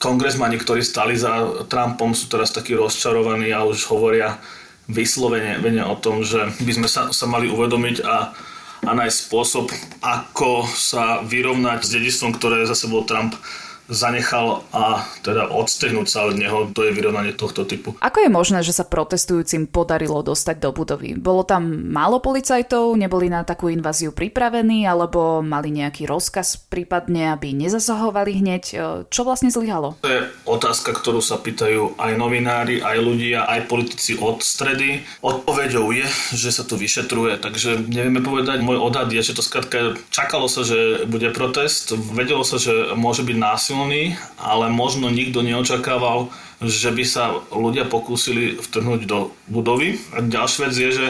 kongresmani, 0.00 0.56
ktorí 0.58 0.80
stali 0.82 1.14
za 1.14 1.64
Trumpom, 1.68 2.16
sú 2.16 2.26
teraz 2.32 2.50
takí 2.50 2.72
rozčarovaní 2.74 3.52
a 3.54 3.62
už 3.68 3.86
hovoria 3.92 4.40
vyslovene 4.90 5.62
o 5.86 5.94
tom, 5.94 6.26
že 6.26 6.50
by 6.64 6.72
sme 6.74 6.88
sa, 6.90 7.14
sa 7.14 7.26
mali 7.30 7.46
uvedomiť 7.46 8.02
a, 8.02 8.34
a 8.82 8.90
nájsť 8.90 9.18
spôsob, 9.30 9.70
ako 10.02 10.66
sa 10.66 11.22
vyrovnať 11.22 11.86
s 11.86 11.92
dedistvom, 11.94 12.34
ktoré 12.34 12.66
za 12.66 12.74
sebou 12.74 13.06
Trump 13.06 13.38
zanechal 13.92 14.64
a 14.72 15.04
teda 15.20 15.52
odstehnúť 15.52 16.08
sa 16.08 16.24
od 16.24 16.40
neho, 16.40 16.72
to 16.72 16.88
je 16.88 16.96
vyrovnanie 16.96 17.36
tohto 17.36 17.68
typu. 17.68 17.92
Ako 18.00 18.24
je 18.24 18.30
možné, 18.32 18.64
že 18.64 18.72
sa 18.72 18.88
protestujúcim 18.88 19.68
podarilo 19.68 20.24
dostať 20.24 20.56
do 20.56 20.72
budovy? 20.72 21.12
Bolo 21.12 21.44
tam 21.44 21.92
málo 21.92 22.24
policajtov, 22.24 22.96
neboli 22.96 23.28
na 23.28 23.44
takú 23.44 23.68
inváziu 23.68 24.16
pripravení, 24.16 24.88
alebo 24.88 25.44
mali 25.44 25.68
nejaký 25.68 26.08
rozkaz 26.08 26.56
prípadne, 26.56 27.36
aby 27.36 27.52
nezasahovali 27.52 28.40
hneď? 28.40 28.64
Čo 29.12 29.20
vlastne 29.28 29.52
zlyhalo? 29.52 30.00
To 30.00 30.08
je 30.08 30.20
otázka, 30.48 30.96
ktorú 30.96 31.20
sa 31.20 31.36
pýtajú 31.36 32.00
aj 32.00 32.12
novinári, 32.16 32.80
aj 32.80 32.96
ľudia, 32.96 33.44
aj 33.44 33.68
politici 33.68 34.16
od 34.16 34.40
stredy. 34.40 35.04
Odpoveďou 35.20 35.92
je, 35.92 36.08
že 36.32 36.48
sa 36.48 36.64
to 36.64 36.80
vyšetruje, 36.80 37.36
takže 37.36 37.84
nevieme 37.84 38.24
povedať. 38.24 38.64
Môj 38.64 38.80
odhad 38.80 39.12
je, 39.12 39.20
že 39.20 39.36
to 39.36 39.44
skrátka 39.44 40.00
čakalo 40.08 40.48
sa, 40.48 40.64
že 40.64 41.04
bude 41.04 41.28
protest, 41.34 41.92
vedelo 41.92 42.46
sa, 42.46 42.56
že 42.56 42.94
môže 42.96 43.26
byť 43.26 43.36
násilný, 43.36 43.81
ale 44.38 44.68
možno 44.68 45.08
nikto 45.08 45.40
neočakával, 45.40 46.30
že 46.62 46.94
by 46.94 47.04
sa 47.06 47.42
ľudia 47.50 47.88
pokúsili 47.90 48.58
vtrhnúť 48.60 49.00
do 49.08 49.34
budovy. 49.50 49.98
A 50.14 50.22
ďalšia 50.22 50.70
vec 50.70 50.74
je, 50.78 50.90
že 50.94 51.06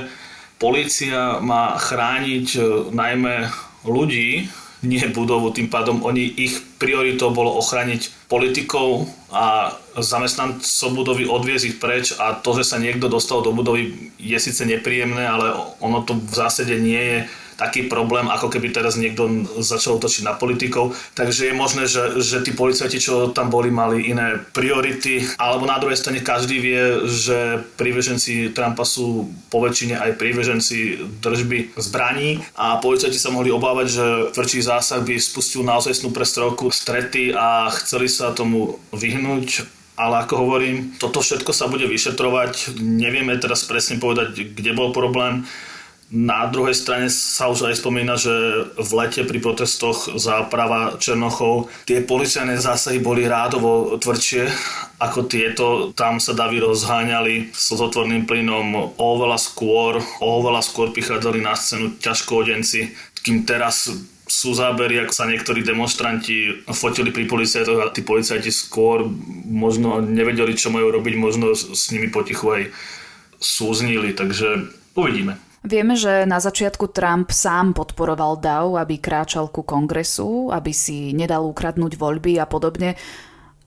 policia 0.56 1.42
má 1.42 1.76
chrániť 1.76 2.46
e, 2.56 2.60
najmä 2.94 3.52
ľudí, 3.84 4.48
nie 4.82 5.06
budovu, 5.14 5.54
tým 5.54 5.70
pádom 5.70 6.02
oni, 6.02 6.26
ich 6.26 6.58
prioritou 6.82 7.30
bolo 7.30 7.54
ochrániť 7.54 8.26
politikov 8.26 9.06
a 9.30 9.78
zamestnancov 9.94 10.90
budovy 10.90 11.30
odviezť 11.30 11.64
ich 11.70 11.76
preč 11.78 12.10
a 12.18 12.34
to, 12.34 12.58
že 12.58 12.74
sa 12.74 12.82
niekto 12.82 13.06
dostal 13.06 13.46
do 13.46 13.54
budovy 13.54 14.10
je 14.18 14.38
síce 14.42 14.66
nepríjemné, 14.66 15.22
ale 15.22 15.54
ono 15.78 16.02
to 16.02 16.18
v 16.18 16.34
zásade 16.34 16.74
nie 16.82 16.98
je 16.98 17.18
taký 17.56 17.86
problém, 17.86 18.28
ako 18.28 18.48
keby 18.52 18.72
teraz 18.72 18.96
niekto 18.96 19.46
začal 19.60 19.98
točiť 19.98 20.26
na 20.26 20.34
politikov. 20.36 20.96
Takže 21.16 21.50
je 21.50 21.54
možné, 21.54 21.84
že, 21.86 22.20
že 22.20 22.40
tí 22.42 22.52
policajti, 22.54 22.98
čo 22.98 23.30
tam 23.30 23.52
boli, 23.52 23.68
mali 23.68 24.08
iné 24.08 24.40
priority. 24.52 25.24
Alebo 25.36 25.68
na 25.68 25.78
druhej 25.78 25.98
strane 25.98 26.24
každý 26.24 26.58
vie, 26.58 26.82
že 27.08 27.62
príbeženci 27.76 28.52
Trumpa 28.56 28.84
sú 28.84 29.28
po 29.52 29.62
väčšine 29.62 29.98
aj 29.98 30.16
príbeženci 30.16 30.76
držby 31.20 31.76
zbraní 31.76 32.40
a 32.56 32.80
policajti 32.80 33.16
sa 33.16 33.34
mohli 33.34 33.52
obávať, 33.52 33.86
že 33.88 34.06
tvrdší 34.34 34.60
zásah 34.64 35.00
by 35.04 35.14
spustil 35.18 35.62
naozaj 35.62 35.98
snú 35.98 36.10
prestrelku 36.10 36.72
strety 36.72 37.32
a 37.34 37.70
chceli 37.72 38.08
sa 38.08 38.34
tomu 38.34 38.80
vyhnúť 38.92 39.82
ale 39.92 40.24
ako 40.24 40.34
hovorím, 40.40 40.96
toto 40.96 41.20
všetko 41.20 41.52
sa 41.52 41.68
bude 41.68 41.84
vyšetrovať. 41.84 42.80
Nevieme 42.80 43.36
teraz 43.36 43.68
presne 43.68 44.00
povedať, 44.00 44.56
kde 44.56 44.72
bol 44.72 44.90
problém. 44.90 45.44
Na 46.12 46.44
druhej 46.44 46.76
strane 46.76 47.08
sa 47.08 47.48
už 47.48 47.72
aj 47.72 47.80
spomína, 47.80 48.20
že 48.20 48.68
v 48.76 48.90
lete 49.00 49.24
pri 49.24 49.40
protestoch 49.40 50.12
za 50.20 50.44
práva 50.44 51.00
Černochov 51.00 51.72
tie 51.88 52.04
policajné 52.04 52.60
zásahy 52.60 53.00
boli 53.00 53.24
rádovo 53.24 53.96
tvrdšie 53.96 54.44
ako 55.00 55.24
tieto. 55.24 55.66
Tam 55.96 56.20
sa 56.20 56.36
davy 56.36 56.60
rozháňali 56.60 57.56
s 57.56 57.72
otvorným 57.72 58.28
plynom 58.28 58.92
oveľa 59.00 59.40
skôr, 59.40 60.04
oveľa 60.20 60.60
skôr 60.60 60.92
prichádzali 60.92 61.40
na 61.40 61.56
scénu 61.56 61.96
ťažkohodenci, 61.96 62.92
kým 63.24 63.48
teraz 63.48 63.88
sú 64.28 64.52
zábery, 64.52 65.00
ako 65.00 65.16
sa 65.16 65.24
niektorí 65.24 65.64
demonstranti 65.64 66.60
fotili 66.76 67.08
pri 67.08 67.24
policajtoch 67.24 67.80
a 67.80 67.88
tí 67.88 68.04
policajti 68.04 68.52
skôr 68.52 69.08
možno 69.48 70.04
nevedeli, 70.04 70.52
čo 70.60 70.68
majú 70.68 70.92
robiť, 70.92 71.14
možno 71.16 71.56
s 71.56 71.88
nimi 71.88 72.12
potichu 72.12 72.52
aj 72.52 72.62
súznili, 73.40 74.12
takže 74.12 74.68
uvidíme. 74.92 75.51
Vieme, 75.62 75.94
že 75.94 76.26
na 76.26 76.42
začiatku 76.42 76.90
Trump 76.90 77.30
sám 77.30 77.70
podporoval 77.70 78.42
DAO, 78.42 78.74
aby 78.74 78.98
kráčal 78.98 79.46
ku 79.46 79.62
kongresu, 79.62 80.50
aby 80.50 80.74
si 80.74 81.14
nedal 81.14 81.46
ukradnúť 81.46 81.94
voľby 81.94 82.42
a 82.42 82.50
podobne. 82.50 82.98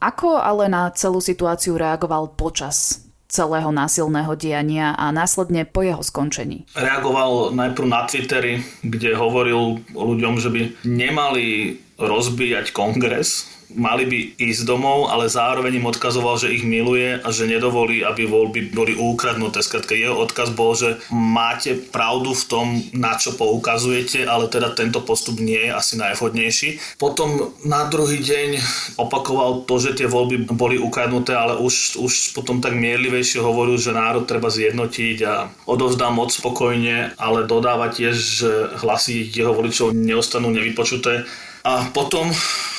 Ako 0.03 0.35
ale 0.35 0.67
na 0.67 0.91
celú 0.91 1.23
situáciu 1.23 1.79
reagoval 1.79 2.35
počas 2.35 3.07
celého 3.31 3.71
násilného 3.71 4.35
diania 4.35 4.91
a 4.93 5.09
následne 5.09 5.63
po 5.63 5.87
jeho 5.87 6.03
skončení? 6.03 6.67
Reagoval 6.75 7.55
najprv 7.55 7.87
na 7.87 8.03
Twittery, 8.05 8.59
kde 8.83 9.15
hovoril 9.15 9.79
ľuďom, 9.95 10.35
že 10.37 10.49
by 10.51 10.61
nemali 10.83 11.79
rozbíjať 11.95 12.75
kongres, 12.75 13.54
mali 13.73 14.05
by 14.05 14.19
ísť 14.37 14.67
domov, 14.67 15.09
ale 15.09 15.31
zároveň 15.31 15.81
im 15.81 15.89
odkazoval, 15.89 16.37
že 16.37 16.53
ich 16.53 16.61
miluje 16.61 17.17
a 17.17 17.27
že 17.33 17.49
nedovolí, 17.49 18.05
aby 18.05 18.29
voľby 18.29 18.75
boli 18.75 18.93
ukradnuté. 18.93 19.65
Skrátka 19.65 19.97
jeho 19.97 20.17
odkaz 20.19 20.53
bol, 20.53 20.77
že 20.77 21.01
máte 21.09 21.73
pravdu 21.73 22.37
v 22.37 22.43
tom, 22.45 22.67
na 22.93 23.17
čo 23.17 23.33
poukazujete, 23.33 24.27
ale 24.27 24.51
teda 24.51 24.75
tento 24.75 25.01
postup 25.01 25.41
nie 25.41 25.69
je 25.69 25.71
asi 25.73 25.93
najvhodnejší. 25.97 26.99
Potom 27.01 27.55
na 27.65 27.87
druhý 27.89 28.21
deň 28.21 28.61
opakoval 28.99 29.65
to, 29.65 29.81
že 29.81 29.97
tie 29.97 30.07
voľby 30.07 30.45
boli 30.51 30.77
ukradnuté, 30.77 31.33
ale 31.33 31.57
už, 31.57 31.97
už 31.97 32.13
potom 32.37 32.61
tak 32.61 32.77
mierlivejšie 32.77 33.41
hovoril, 33.41 33.79
že 33.79 33.95
národ 33.95 34.27
treba 34.27 34.51
zjednotiť 34.51 35.17
a 35.25 35.49
odovzdá 35.65 36.11
moc 36.11 36.29
spokojne, 36.29 37.15
ale 37.15 37.47
dodáva 37.47 37.89
tiež, 37.89 38.15
že 38.15 38.51
hlasy 38.83 39.31
jeho 39.31 39.55
voličov 39.55 39.95
neostanú 39.95 40.51
nevypočuté. 40.51 41.23
A 41.65 41.89
potom 41.89 42.29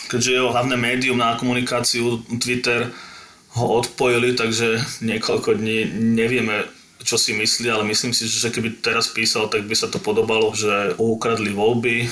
keďže 0.06 0.34
jeho 0.36 0.52
hlavné 0.54 0.76
médium 0.78 1.18
na 1.18 1.38
komunikáciu 1.38 2.22
Twitter 2.38 2.90
ho 3.56 3.66
odpojili, 3.80 4.36
takže 4.36 4.80
niekoľko 5.00 5.56
dní 5.56 5.88
nevieme, 6.16 6.68
čo 7.02 7.16
si 7.16 7.32
myslí, 7.32 7.70
ale 7.72 7.88
myslím 7.88 8.12
si, 8.12 8.28
že 8.28 8.52
keby 8.52 8.84
teraz 8.84 9.08
písal, 9.08 9.48
tak 9.48 9.64
by 9.64 9.74
sa 9.78 9.88
to 9.88 9.96
podobalo, 9.96 10.52
že 10.52 10.98
ukradli 11.00 11.54
voľby, 11.54 12.10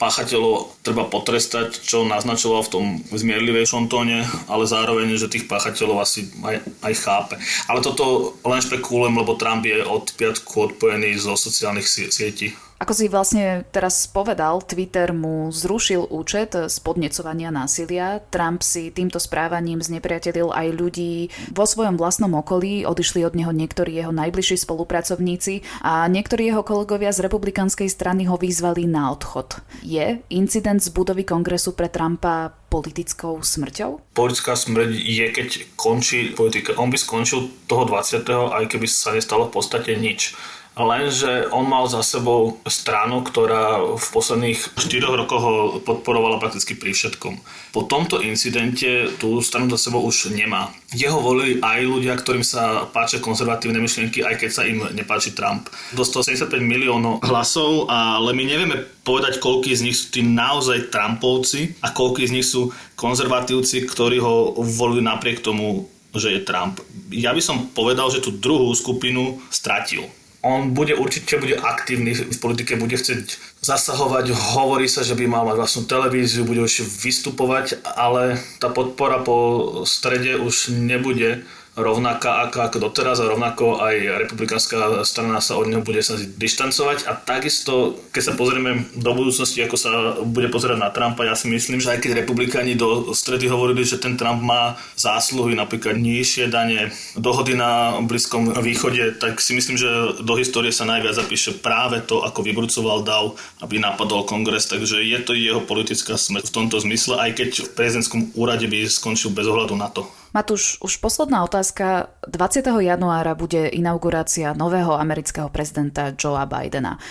páchateľov 0.00 0.80
treba 0.80 1.04
potrestať, 1.04 1.76
čo 1.76 2.08
naznačoval 2.08 2.64
v 2.64 2.72
tom 2.72 2.84
zmierlivejšom 3.12 3.92
tóne, 3.92 4.24
ale 4.48 4.64
zároveň, 4.64 5.12
že 5.20 5.28
tých 5.28 5.44
páchateľov 5.44 6.00
asi 6.00 6.32
aj, 6.40 6.56
aj 6.80 6.94
chápe. 7.04 7.34
Ale 7.68 7.84
toto 7.84 8.32
len 8.48 8.64
špekulujem, 8.64 9.12
lebo 9.12 9.36
Trump 9.36 9.68
je 9.68 9.84
od 9.84 10.08
piatku 10.16 10.72
odpojený 10.72 11.20
zo 11.20 11.36
sociálnych 11.36 11.84
sietí. 11.84 12.56
Ako 12.80 12.96
si 12.96 13.12
vlastne 13.12 13.68
teraz 13.76 14.08
povedal, 14.08 14.64
Twitter 14.64 15.12
mu 15.12 15.52
zrušil 15.52 16.08
účet 16.08 16.56
z 16.56 16.76
podnecovania 16.80 17.52
násilia. 17.52 18.24
Trump 18.32 18.64
si 18.64 18.88
týmto 18.88 19.20
správaním 19.20 19.84
znepriatelil 19.84 20.48
aj 20.48 20.80
ľudí 20.80 21.28
vo 21.52 21.68
svojom 21.68 22.00
vlastnom 22.00 22.32
okolí. 22.40 22.88
Odišli 22.88 23.20
od 23.28 23.36
neho 23.36 23.52
niektorí 23.52 24.00
jeho 24.00 24.16
najbližší 24.16 24.56
spolupracovníci 24.64 25.60
a 25.84 26.08
niektorí 26.08 26.48
jeho 26.48 26.64
kolegovia 26.64 27.12
z 27.12 27.20
republikanskej 27.28 27.92
strany 27.92 28.24
ho 28.24 28.40
vyzvali 28.40 28.88
na 28.88 29.12
odchod. 29.12 29.60
Je 29.84 30.24
incident 30.32 30.80
z 30.80 30.88
budovy 30.88 31.28
kongresu 31.28 31.76
pre 31.76 31.92
Trumpa 31.92 32.56
politickou 32.72 33.44
smrťou? 33.44 34.16
Politická 34.16 34.56
smrť 34.56 34.88
je, 34.96 35.26
keď 35.28 35.48
končí 35.76 36.32
politika. 36.32 36.72
On 36.80 36.88
by 36.88 36.96
skončil 36.96 37.52
toho 37.68 37.84
20. 37.84 38.24
aj 38.56 38.64
keby 38.72 38.88
sa 38.88 39.12
nestalo 39.12 39.52
v 39.52 39.60
podstate 39.60 40.00
nič 40.00 40.32
lenže 40.78 41.50
on 41.50 41.66
mal 41.66 41.90
za 41.90 42.06
sebou 42.06 42.62
stranu, 42.68 43.26
ktorá 43.26 43.82
v 43.98 44.06
posledných 44.14 44.78
4 44.78 45.18
rokoch 45.18 45.42
ho 45.42 45.54
podporovala 45.82 46.38
prakticky 46.38 46.78
pri 46.78 46.94
všetkom. 46.94 47.34
Po 47.74 47.82
tomto 47.86 48.22
incidente 48.22 49.10
tú 49.18 49.42
stranu 49.42 49.66
za 49.74 49.90
sebou 49.90 50.06
už 50.06 50.30
nemá. 50.30 50.70
Jeho 50.94 51.18
volili 51.18 51.58
aj 51.58 51.80
ľudia, 51.86 52.14
ktorým 52.14 52.46
sa 52.46 52.86
páčia 52.90 53.18
konzervatívne 53.18 53.82
myšlienky, 53.82 54.22
aj 54.22 54.36
keď 54.38 54.50
sa 54.50 54.62
im 54.66 54.86
nepáči 54.94 55.34
Trump. 55.34 55.66
Dostal 55.94 56.22
75 56.22 56.62
miliónov 56.62 57.22
hlasov, 57.26 57.90
ale 57.90 58.30
my 58.34 58.42
nevieme 58.46 58.76
povedať, 59.02 59.42
koľký 59.42 59.74
z 59.74 59.84
nich 59.90 59.98
sú 59.98 60.14
tí 60.14 60.22
naozaj 60.22 60.90
Trumpovci 60.94 61.78
a 61.82 61.90
koľký 61.90 62.30
z 62.30 62.34
nich 62.38 62.46
sú 62.46 62.70
konzervatívci, 62.94 63.86
ktorí 63.90 64.22
ho 64.22 64.54
volili 64.54 65.02
napriek 65.02 65.42
tomu, 65.42 65.90
že 66.14 66.34
je 66.34 66.46
Trump. 66.46 66.82
Ja 67.14 67.30
by 67.30 67.42
som 67.42 67.70
povedal, 67.70 68.10
že 68.10 68.22
tú 68.22 68.34
druhú 68.34 68.74
skupinu 68.74 69.38
stratil 69.50 70.10
on 70.40 70.72
bude 70.72 70.96
určite 70.96 71.36
bude 71.36 71.56
aktívny 71.56 72.16
v 72.16 72.38
politike, 72.40 72.80
bude 72.80 72.96
chcieť 72.96 73.36
zasahovať, 73.60 74.32
hovorí 74.56 74.88
sa, 74.88 75.04
že 75.04 75.12
by 75.12 75.28
mal 75.28 75.44
mať 75.44 75.56
vlastnú 75.60 75.82
televíziu, 75.84 76.48
bude 76.48 76.64
už 76.64 76.88
vystupovať, 77.04 77.84
ale 77.84 78.40
tá 78.56 78.72
podpora 78.72 79.20
po 79.20 79.36
strede 79.84 80.40
už 80.40 80.72
nebude 80.72 81.44
rovnaká 81.78 82.46
ako, 82.46 82.58
ako 82.66 82.76
doteraz 82.90 83.22
a 83.22 83.30
rovnako 83.30 83.78
aj 83.78 84.26
republikánska 84.26 85.06
strana 85.06 85.38
sa 85.38 85.54
od 85.54 85.70
neho 85.70 85.82
bude 85.82 86.02
sa 86.02 86.18
dištancovať 86.18 87.06
a 87.06 87.14
takisto, 87.14 87.94
keď 88.10 88.22
sa 88.22 88.34
pozrieme 88.34 88.90
do 88.98 89.10
budúcnosti, 89.14 89.62
ako 89.62 89.76
sa 89.78 89.90
bude 90.26 90.50
pozerať 90.50 90.78
na 90.82 90.90
Trumpa, 90.90 91.22
ja 91.22 91.38
si 91.38 91.46
myslím, 91.46 91.78
že 91.78 91.94
aj 91.94 92.02
keď 92.02 92.26
republikáni 92.26 92.74
do 92.74 93.14
stredy 93.14 93.46
hovorili, 93.46 93.86
že 93.86 94.02
ten 94.02 94.18
Trump 94.18 94.42
má 94.42 94.74
zásluhy, 94.98 95.54
napríklad 95.54 95.94
nižšie 95.94 96.50
dane, 96.50 96.90
dohody 97.14 97.54
na 97.54 98.02
Blízkom 98.02 98.50
východe, 98.58 99.14
tak 99.22 99.38
si 99.38 99.54
myslím, 99.54 99.78
že 99.78 99.88
do 100.20 100.34
histórie 100.34 100.74
sa 100.74 100.82
najviac 100.84 101.16
zapíše 101.16 101.62
práve 101.62 102.02
to, 102.02 102.26
ako 102.26 102.42
vybrúcoval 102.42 103.06
DAO, 103.06 103.38
aby 103.62 103.78
napadol 103.78 104.26
kongres, 104.26 104.66
takže 104.66 105.06
je 105.06 105.18
to 105.22 105.38
jeho 105.38 105.62
politická 105.62 106.18
smrť 106.18 106.50
v 106.50 106.54
tomto 106.54 106.82
zmysle, 106.82 107.14
aj 107.16 107.30
keď 107.38 107.50
v 107.62 107.72
prezidentskom 107.78 108.20
úrade 108.34 108.66
by 108.66 108.90
skončil 108.90 109.30
bez 109.30 109.46
ohľadu 109.46 109.78
na 109.78 109.86
to. 109.86 110.19
Matúš, 110.30 110.78
už 110.78 111.02
posledná 111.02 111.42
otázka. 111.42 112.14
20. 112.30 112.62
januára 112.62 113.34
bude 113.34 113.66
inaugurácia 113.66 114.54
nového 114.54 114.94
amerického 114.94 115.50
prezidenta 115.50 116.14
Joea 116.14 116.46
Bidena. 116.46 117.02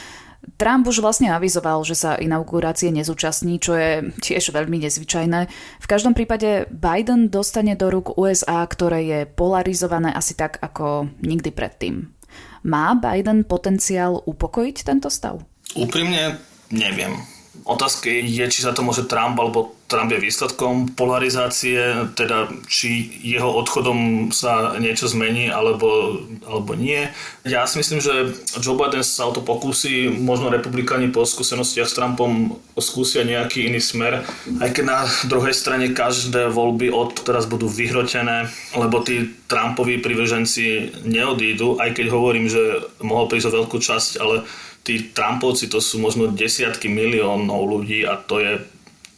Trump 0.56 0.88
už 0.88 1.04
vlastne 1.04 1.36
avizoval, 1.36 1.84
že 1.84 2.00
sa 2.00 2.16
inaugurácie 2.16 2.96
nezúčastní, 2.96 3.60
čo 3.60 3.76
je 3.76 4.16
tiež 4.24 4.56
veľmi 4.56 4.80
nezvyčajné. 4.88 5.52
V 5.84 5.88
každom 5.88 6.16
prípade 6.16 6.64
Biden 6.72 7.28
dostane 7.28 7.76
do 7.76 7.92
rúk 7.92 8.16
USA, 8.16 8.64
ktoré 8.64 9.04
je 9.04 9.20
polarizované 9.28 10.16
asi 10.16 10.40
tak 10.40 10.56
ako 10.64 11.12
nikdy 11.20 11.52
predtým. 11.52 12.16
Má 12.64 12.96
Biden 12.96 13.44
potenciál 13.44 14.24
upokojiť 14.24 14.78
tento 14.88 15.12
stav? 15.12 15.44
Úprimne 15.76 16.40
neviem. 16.72 17.20
Otázka 17.68 18.08
je, 18.08 18.48
či 18.48 18.64
sa 18.64 18.72
to 18.72 18.80
môže 18.80 19.12
Trump 19.12 19.36
alebo 19.36 19.76
Trump 19.90 20.14
je 20.14 20.22
výsledkom 20.22 20.94
polarizácie, 20.94 22.06
teda 22.14 22.46
či 22.70 23.10
jeho 23.26 23.50
odchodom 23.50 24.30
sa 24.30 24.78
niečo 24.78 25.10
zmení 25.10 25.50
alebo, 25.50 26.22
alebo 26.46 26.78
nie. 26.78 27.10
Ja 27.42 27.66
si 27.66 27.82
myslím, 27.82 27.98
že 27.98 28.38
Joe 28.62 28.78
Biden 28.78 29.02
sa 29.02 29.26
o 29.26 29.34
to 29.34 29.42
pokusí, 29.42 30.14
možno 30.14 30.54
republikáni 30.54 31.10
po 31.10 31.26
skúsenostiach 31.26 31.90
s 31.90 31.98
Trumpom 31.98 32.62
skúsia 32.78 33.26
nejaký 33.26 33.66
iný 33.66 33.82
smer, 33.82 34.22
aj 34.62 34.70
keď 34.78 34.86
na 34.86 35.00
druhej 35.26 35.58
strane 35.58 35.90
každé 35.90 36.54
voľby 36.54 36.94
od 36.94 37.26
teraz 37.26 37.50
budú 37.50 37.66
vyhrotené, 37.66 38.46
lebo 38.78 39.02
tí 39.02 39.34
Trumpoví 39.50 39.98
privrženci 40.06 41.02
neodídu, 41.10 41.82
aj 41.82 41.98
keď 41.98 42.14
hovorím, 42.14 42.46
že 42.46 42.86
mohol 43.02 43.26
prísť 43.26 43.50
o 43.50 43.56
veľkú 43.66 43.82
časť, 43.82 44.22
ale 44.22 44.46
tí 44.86 45.12
Trumpovci 45.12 45.68
to 45.68 45.82
sú 45.84 46.00
možno 46.00 46.32
desiatky 46.32 46.88
miliónov 46.88 47.62
ľudí 47.68 48.06
a 48.08 48.18
to 48.18 48.40
je, 48.40 48.62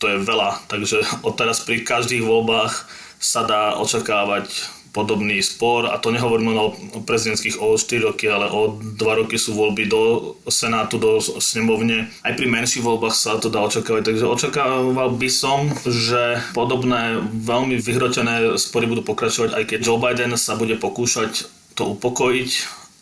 to 0.01 0.09
je 0.09 0.17
veľa. 0.25 0.65
Takže 0.65 1.21
odteraz 1.21 1.61
pri 1.61 1.85
každých 1.85 2.25
voľbách 2.25 2.89
sa 3.21 3.45
dá 3.45 3.77
očakávať 3.77 4.49
podobný 4.91 5.39
spor 5.39 5.87
a 5.87 5.95
to 5.95 6.11
nehovorím 6.11 6.51
o 6.59 6.75
prezidentských 7.07 7.63
o 7.63 7.79
4 7.79 8.11
roky, 8.11 8.27
ale 8.27 8.51
o 8.51 8.75
2 8.75 8.99
roky 8.99 9.39
sú 9.39 9.55
voľby 9.55 9.87
do 9.87 10.35
Senátu, 10.51 10.99
do 10.99 11.23
snemovne. 11.39 12.11
Aj 12.27 12.35
pri 12.35 12.51
menších 12.51 12.83
voľbách 12.83 13.15
sa 13.15 13.39
to 13.39 13.47
dá 13.47 13.63
očakávať, 13.63 14.11
takže 14.11 14.27
očakával 14.27 15.15
by 15.15 15.29
som, 15.31 15.71
že 15.87 16.43
podobné 16.51 17.23
veľmi 17.23 17.79
vyhrotené 17.79 18.59
spory 18.59 18.91
budú 18.91 19.07
pokračovať, 19.07 19.55
aj 19.55 19.63
keď 19.63 19.79
Joe 19.79 20.01
Biden 20.01 20.35
sa 20.35 20.59
bude 20.59 20.75
pokúšať 20.75 21.47
to 21.79 21.95
upokojiť, 21.95 22.51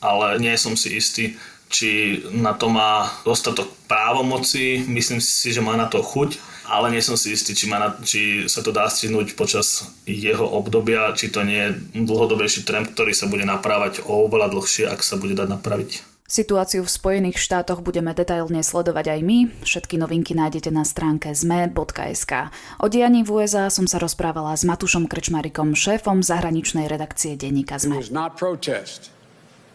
ale 0.05 0.37
nie 0.37 0.53
som 0.61 0.77
si 0.77 0.93
istý, 0.93 1.41
či 1.69 2.21
na 2.33 2.57
to 2.57 2.67
má 2.67 3.07
dostatok 3.21 3.69
právomoci, 3.85 4.83
myslím 4.89 5.21
si, 5.21 5.53
že 5.53 5.61
má 5.61 5.77
na 5.77 5.85
to 5.85 6.01
chuť, 6.01 6.41
ale 6.69 6.93
nie 6.93 7.01
som 7.01 7.17
si 7.17 7.33
istý, 7.33 7.53
či, 7.53 7.65
má 7.69 7.77
na, 7.77 7.89
či 8.01 8.45
sa 8.49 8.61
to 8.61 8.69
dá 8.69 8.89
stihnúť 8.89 9.33
počas 9.33 9.89
jeho 10.05 10.45
obdobia, 10.45 11.13
či 11.13 11.29
to 11.29 11.45
nie 11.45 11.69
je 11.69 12.03
dlhodobejší 12.05 12.65
trend, 12.65 12.93
ktorý 12.93 13.13
sa 13.13 13.25
bude 13.29 13.45
naprávať 13.45 14.05
oveľa 14.05 14.53
dlhšie, 14.53 14.85
ak 14.89 15.01
sa 15.01 15.17
bude 15.17 15.33
dať 15.37 15.49
napraviť. 15.49 15.91
Situáciu 16.29 16.85
v 16.85 16.93
Spojených 16.93 17.41
štátoch 17.41 17.81
budeme 17.81 18.13
detailne 18.13 18.61
sledovať 18.61 19.17
aj 19.17 19.19
my. 19.25 19.37
Všetky 19.65 19.97
novinky 19.97 20.37
nájdete 20.37 20.69
na 20.69 20.85
stránke 20.85 21.33
zme.sk. 21.33 22.53
O 22.77 22.85
dianí 22.85 23.25
v 23.25 23.41
USA 23.41 23.73
som 23.73 23.89
sa 23.89 23.97
rozprávala 23.97 24.53
s 24.53 24.61
Matušom 24.61 25.09
Krčmarikom, 25.09 25.73
šéfom 25.73 26.21
zahraničnej 26.21 26.85
redakcie 26.85 27.33
denníka 27.33 27.81
ZME. 27.81 27.97
It 27.97 28.13
was 28.13 28.13
not 28.13 28.37
protest. 28.37 29.09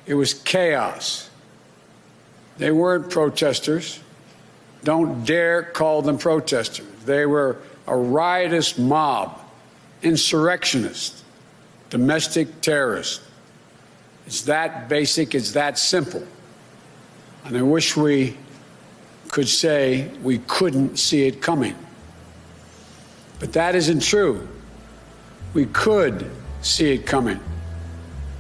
It 0.07 0.15
was 0.15 0.31
chaos. 0.31 1.34
They 2.59 2.71
weren't 2.71 3.11
protesters. 3.11 4.01
Don't 4.85 5.25
dare 5.25 5.63
call 5.63 6.03
them 6.03 6.19
protesters. 6.19 6.87
They 7.05 7.27
were 7.27 7.59
a 7.87 7.97
riotous 7.97 8.79
mob, 8.79 9.41
insurrectionists, 10.03 11.25
domestic 11.91 12.61
terrorists. 12.61 13.25
It's 14.27 14.43
that 14.43 14.89
basic, 14.89 15.35
it's 15.35 15.53
that 15.53 15.79
simple. 15.79 16.27
And 17.45 17.57
I 17.57 17.63
wish 17.63 17.97
we 17.97 18.37
could 19.29 19.49
say 19.49 20.09
we 20.23 20.39
couldn't 20.39 20.97
see 20.97 21.27
it 21.27 21.43
coming. 21.43 21.75
But 23.39 23.53
that 23.55 23.75
isn't 23.75 24.01
true. 24.01 24.49
We 25.53 25.67
could 25.67 26.31
see 26.63 26.93
it 26.93 27.05
coming. 27.05 27.41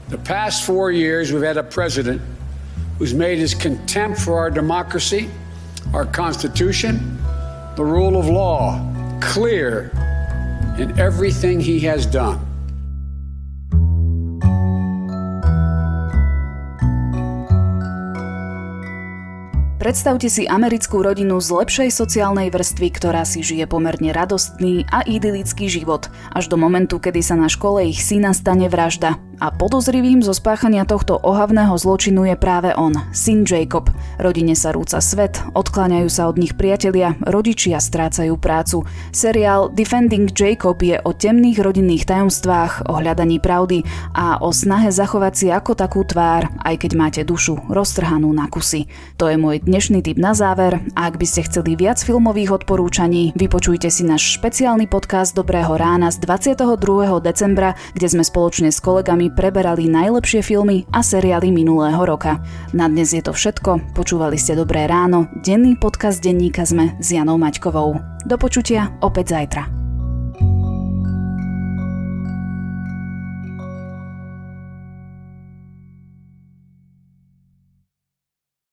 The 0.09 0.18
past 0.18 0.64
four 0.64 0.90
years, 0.90 1.33
we've 1.33 1.42
had 1.42 1.57
a 1.57 1.62
president 1.62 2.22
who's 2.98 3.14
made 3.14 3.38
his 3.38 3.54
contempt 3.54 4.20
for 4.20 4.38
our 4.38 4.50
democracy, 4.50 5.30
our 5.92 6.07
Constitution, 6.07 7.18
the 7.76 7.85
rule 7.85 8.18
of 8.18 8.26
law 8.26 8.80
clear 9.20 9.90
in 10.78 10.98
everything 10.98 11.61
he 11.61 11.80
has 11.80 12.07
done. 12.07 12.43
Predstavte 19.85 20.33
si 20.33 20.49
americkú 20.49 21.05
rodinu 21.05 21.37
z 21.44 21.61
lepšej 21.61 21.92
sociálnej 21.92 22.49
vrstvy, 22.49 22.88
ktorá 22.88 23.20
si 23.29 23.44
žije 23.44 23.68
pomerne 23.68 24.16
radostný 24.16 24.88
a 24.88 25.05
idylický 25.05 25.68
život, 25.68 26.09
až 26.33 26.49
do 26.49 26.57
momentu, 26.57 26.97
kedy 26.97 27.20
sa 27.20 27.37
na 27.37 27.53
škole 27.53 27.85
ich 27.85 28.01
syna 28.01 28.33
stane 28.33 28.73
vražda. 28.73 29.20
A 29.42 29.51
podozrivým 29.51 30.23
zo 30.23 30.31
spáchania 30.31 30.87
tohto 30.87 31.18
ohavného 31.18 31.75
zločinu 31.75 32.25
je 32.25 32.38
práve 32.38 32.70
on, 32.79 32.94
syn 33.11 33.42
Jacob. 33.42 33.90
Rodine 34.16 34.55
sa 34.55 34.70
rúca 34.70 35.03
svet, 35.03 35.42
odkláňajú 35.53 36.09
sa 36.09 36.31
od 36.31 36.38
nich 36.38 36.55
priatelia, 36.55 37.18
rodičia 37.20 37.83
strácajú 37.83 38.38
prácu. 38.38 38.87
Seriál 39.11 39.75
Defending 39.75 40.31
Jacob 40.31 40.79
je 40.81 40.97
o 41.03 41.11
temných 41.12 41.61
rodinných 41.61 42.07
tajomstvách, 42.07 42.88
o 42.88 42.97
hľadaní 43.03 43.42
pravdy 43.42 43.83
a 44.14 44.38
o 44.40 44.55
snahe 44.55 44.88
zachovať 44.94 45.33
si 45.35 45.47
ako 45.51 45.77
takú 45.77 46.07
tvár, 46.07 46.49
aj 46.62 46.81
keď 46.81 46.90
máte 46.94 47.20
dušu 47.27 47.59
roztrhanú 47.68 48.31
na 48.31 48.47
kusy. 48.47 48.87
To 49.18 49.27
je 49.27 49.35
môj 49.35 49.66
dnešný 49.74 50.06
tip 50.06 50.22
na 50.22 50.38
záver 50.38 50.78
a 50.94 51.10
ak 51.10 51.18
by 51.18 51.26
ste 51.26 51.50
chceli 51.50 51.74
viac 51.74 51.98
filmových 51.98 52.62
odporúčaní, 52.62 53.34
vypočujte 53.34 53.90
si 53.90 54.06
náš 54.06 54.38
špeciálny 54.38 54.87
podcast 54.87 55.34
Dobrého 55.34 55.74
rána 55.74 56.14
z 56.14 56.22
22. 56.22 56.78
decembra, 57.18 57.74
kde 57.90 58.06
sme 58.06 58.22
spoločne 58.22 58.70
s 58.70 58.78
kolegami 58.78 59.34
preberali 59.34 59.90
najlepšie 59.90 60.46
filmy 60.46 60.87
a 60.94 61.02
seriály 61.02 61.50
minulého 61.50 61.98
roka. 62.06 62.38
Na 62.70 62.87
dnes 62.87 63.18
je 63.18 63.22
to 63.26 63.34
všetko, 63.34 63.98
počúvali 63.98 64.38
ste 64.38 64.54
Dobré 64.54 64.87
ráno, 64.87 65.26
denný 65.42 65.74
podcast 65.74 66.22
denníka 66.22 66.62
sme 66.62 66.94
s 67.02 67.10
Janou 67.10 67.34
Maťkovou. 67.34 67.98
Do 68.30 68.38
počutia 68.38 68.94
opäť 69.02 69.34
zajtra. 69.34 69.84